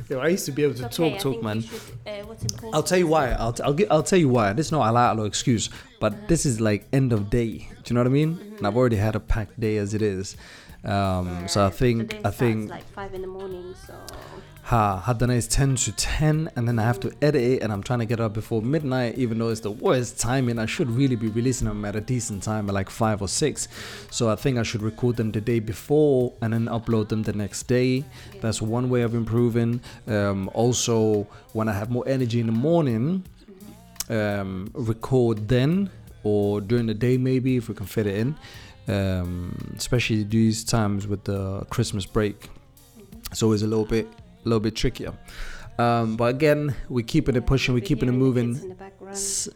Yo, 0.10 0.20
I 0.20 0.30
used 0.30 0.46
to 0.46 0.52
be 0.52 0.64
able 0.64 0.76
to 0.76 0.86
okay, 0.86 1.12
talk, 1.12 1.20
talk, 1.20 1.44
man. 1.44 1.62
should, 1.62 1.80
uh, 2.08 2.70
I'll 2.74 2.82
tell 2.84 2.98
you 2.98 3.08
why. 3.08 3.32
I'll, 3.32 3.54
t- 3.54 3.64
I'll, 3.64 3.74
gi- 3.74 3.90
I'll 3.90 4.02
tell 4.04 4.18
you 4.20 4.30
why. 4.30 4.54
This 4.54 4.68
is 4.68 4.72
not 4.72 4.90
a 4.90 4.92
lot 4.92 5.20
of 5.20 5.26
excuse, 5.26 5.70
but 6.00 6.28
this 6.28 6.46
is 6.46 6.60
like 6.60 6.88
end 6.94 7.14
of 7.14 7.30
day. 7.30 7.58
Do 7.60 7.66
you 7.88 7.94
know 7.94 8.00
what 8.02 8.08
I 8.08 8.12
mean? 8.12 8.56
And 8.58 8.66
I've 8.66 8.76
already 8.78 8.96
had 8.96 9.16
a 9.16 9.20
packed 9.20 9.60
day 9.60 9.78
as 9.78 9.94
it 9.94 10.02
is. 10.02 10.38
Um, 10.84 11.48
so 11.48 11.66
I 11.66 11.70
think 11.70 12.20
I 12.26 12.32
think 12.32 12.70
like 12.70 12.84
five 12.94 13.14
in 13.14 13.22
the 13.22 13.28
morning. 13.28 13.76
So 13.86 13.94
ha 14.64 15.04
Hadana 15.06 15.36
is 15.36 15.48
ten 15.48 15.76
to 15.76 15.92
ten, 15.92 16.50
and 16.56 16.68
then 16.68 16.80
I 16.80 16.84
have 16.84 17.00
to 17.02 17.12
edit 17.22 17.42
it, 17.42 17.62
and 17.62 17.72
I'm 17.72 17.84
trying 17.84 18.00
to 18.00 18.06
get 18.06 18.20
up 18.20 18.34
before 18.34 18.62
midnight, 18.62 19.18
even 19.18 19.38
though 19.38 19.50
it's 19.50 19.62
the 19.62 19.72
worst 19.72 20.20
timing. 20.20 20.58
I 20.58 20.66
should 20.66 20.90
really 20.90 21.16
be 21.16 21.28
releasing 21.28 21.68
them 21.68 21.86
at 21.86 21.96
a 21.96 22.02
decent 22.02 22.42
time, 22.42 22.68
at 22.68 22.74
like 22.74 22.90
five 22.90 23.22
or 23.22 23.28
six. 23.28 23.68
So 24.10 24.30
I 24.30 24.36
think 24.36 24.58
I 24.58 24.64
should 24.64 24.82
record 24.82 25.18
them 25.18 25.32
the 25.32 25.42
day 25.42 25.60
before 25.60 26.34
and 26.42 26.54
then 26.54 26.66
upload 26.66 27.10
them 27.10 27.22
the 27.24 27.34
next 27.34 27.64
day. 27.64 28.04
That's 28.40 28.62
one 28.62 28.90
way 28.90 29.04
of 29.04 29.14
improving. 29.14 29.82
Um, 30.08 30.50
also, 30.54 31.28
when 31.54 31.70
I 31.70 31.74
have 31.74 31.92
more 31.92 32.08
energy 32.08 32.40
in 32.40 32.48
the 32.48 32.54
morning, 32.54 33.24
um, 34.10 34.70
record 34.74 35.48
then 35.48 35.90
or 36.24 36.62
during 36.62 36.86
the 36.86 36.94
day 36.94 37.18
maybe 37.18 37.58
if 37.58 37.70
we 37.70 37.76
can 37.76 37.86
fit 37.86 38.08
it 38.08 38.16
in. 38.16 38.36
Um, 38.88 39.74
especially 39.78 40.24
these 40.24 40.64
times 40.64 41.08
with 41.08 41.24
the 41.24 41.66
Christmas 41.70 42.06
break, 42.06 42.50
it's 43.32 43.44
always 43.44 43.62
a 43.62 43.68
little 43.68 43.86
bit, 43.86 44.08
a 44.08 44.50
little 44.50 44.60
bit 44.60 44.76
trickier. 44.76 45.14
Um, 45.78 46.18
but 46.18 46.36
again, 46.36 46.76
we're 46.90 47.06
keeping 47.06 47.36
it 47.36 47.46
pushing, 47.46 47.74
we're 47.74 47.82
keeping 47.86 48.10
it 48.10 48.14
moving. 48.14 48.76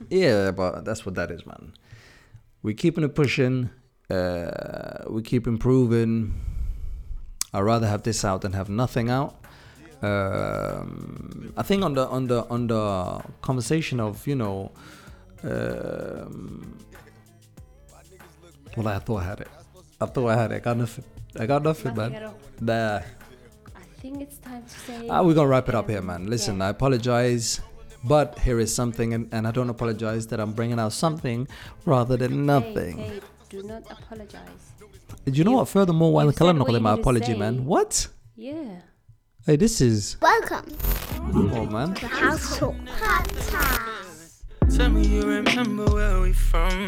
yeah, 0.10 0.52
but 0.52 0.86
that's 0.86 1.06
what 1.06 1.16
that 1.16 1.32
is, 1.32 1.46
man. 1.46 1.74
We're 2.64 2.76
keeping 2.76 3.04
it 3.04 3.14
pushing. 3.14 3.70
Uh, 4.10 5.04
we 5.10 5.22
keep 5.22 5.48
improving. 5.48 6.34
I'd 7.54 7.62
rather 7.62 7.88
have 7.88 8.04
this 8.04 8.26
out 8.26 8.42
than 8.42 8.54
have 8.54 8.70
nothing 8.70 9.10
out. 9.10 9.36
Um, 10.02 11.54
I 11.58 11.64
think 11.64 11.84
on 11.84 11.94
the 11.94 12.08
on 12.08 12.28
the 12.28 12.46
on 12.50 12.68
the 12.68 13.24
conversation 13.42 14.00
of 14.00 14.28
you 14.28 14.36
know, 14.36 14.72
um, 15.44 16.78
well, 18.76 18.88
I 18.88 19.00
thought 19.00 19.22
I 19.22 19.24
had 19.26 19.40
it. 19.42 19.48
I 20.02 20.06
thought 20.06 20.28
I 20.28 20.36
had 20.36 20.52
it. 20.52 20.56
I 20.56 20.60
got 20.60 20.78
nothing. 20.78 21.04
I 21.40 21.46
got 21.46 21.64
nothing, 21.64 21.94
Nothing 21.96 22.14
man. 22.14 22.34
Nah. 22.62 22.98
I 23.76 23.82
think 24.02 24.22
it's 24.22 24.38
time 24.38 24.64
to 24.64 24.70
say. 24.70 25.08
Ah, 25.10 25.22
we're 25.24 25.34
gonna 25.34 25.48
wrap 25.48 25.68
it 25.70 25.76
up 25.76 25.90
here, 25.90 26.02
man. 26.02 26.28
Listen, 26.28 26.58
Yeah. 26.58 26.68
I 26.68 26.70
apologize, 26.70 27.62
but 28.04 28.38
here 28.40 28.60
is 28.60 28.74
something, 28.74 29.14
and, 29.14 29.28
and 29.34 29.48
I 29.48 29.52
don't 29.52 29.70
apologize 29.70 30.28
that 30.28 30.40
I'm 30.40 30.54
bringing 30.54 30.80
out 30.80 30.94
something 30.94 31.48
rather 31.86 32.16
than 32.18 32.46
nothing. 32.46 32.98
hey, 32.98 33.20
do 33.50 33.64
not 33.64 33.84
apologize. 33.90 34.72
Do 35.26 35.32
you 35.32 35.44
know 35.44 35.52
you- 35.52 35.58
what? 35.58 35.68
Furthermore, 35.70 36.14
while 36.14 36.26
you 36.26 36.32
the 36.32 36.38
calendar 36.38 36.62
said 36.62 36.68
what 36.68 36.74
you 36.76 36.80
my 36.82 36.94
apology, 36.94 37.34
say. 37.34 37.38
man. 37.38 37.66
What? 37.66 38.08
Yeah. 38.36 38.82
Hey, 39.46 39.56
this 39.58 39.80
is 39.82 40.18
Welcome 40.22 40.66
oh 41.34 41.66
man. 41.68 41.94
to 41.96 42.08
House 42.08 42.58
Talk 42.58 42.76
Podcast. 42.86 44.44
Tell 44.76 44.90
me 44.90 45.06
you 45.08 45.22
remember 45.24 45.86
where 45.86 46.20
we 46.22 46.34
from. 46.34 46.88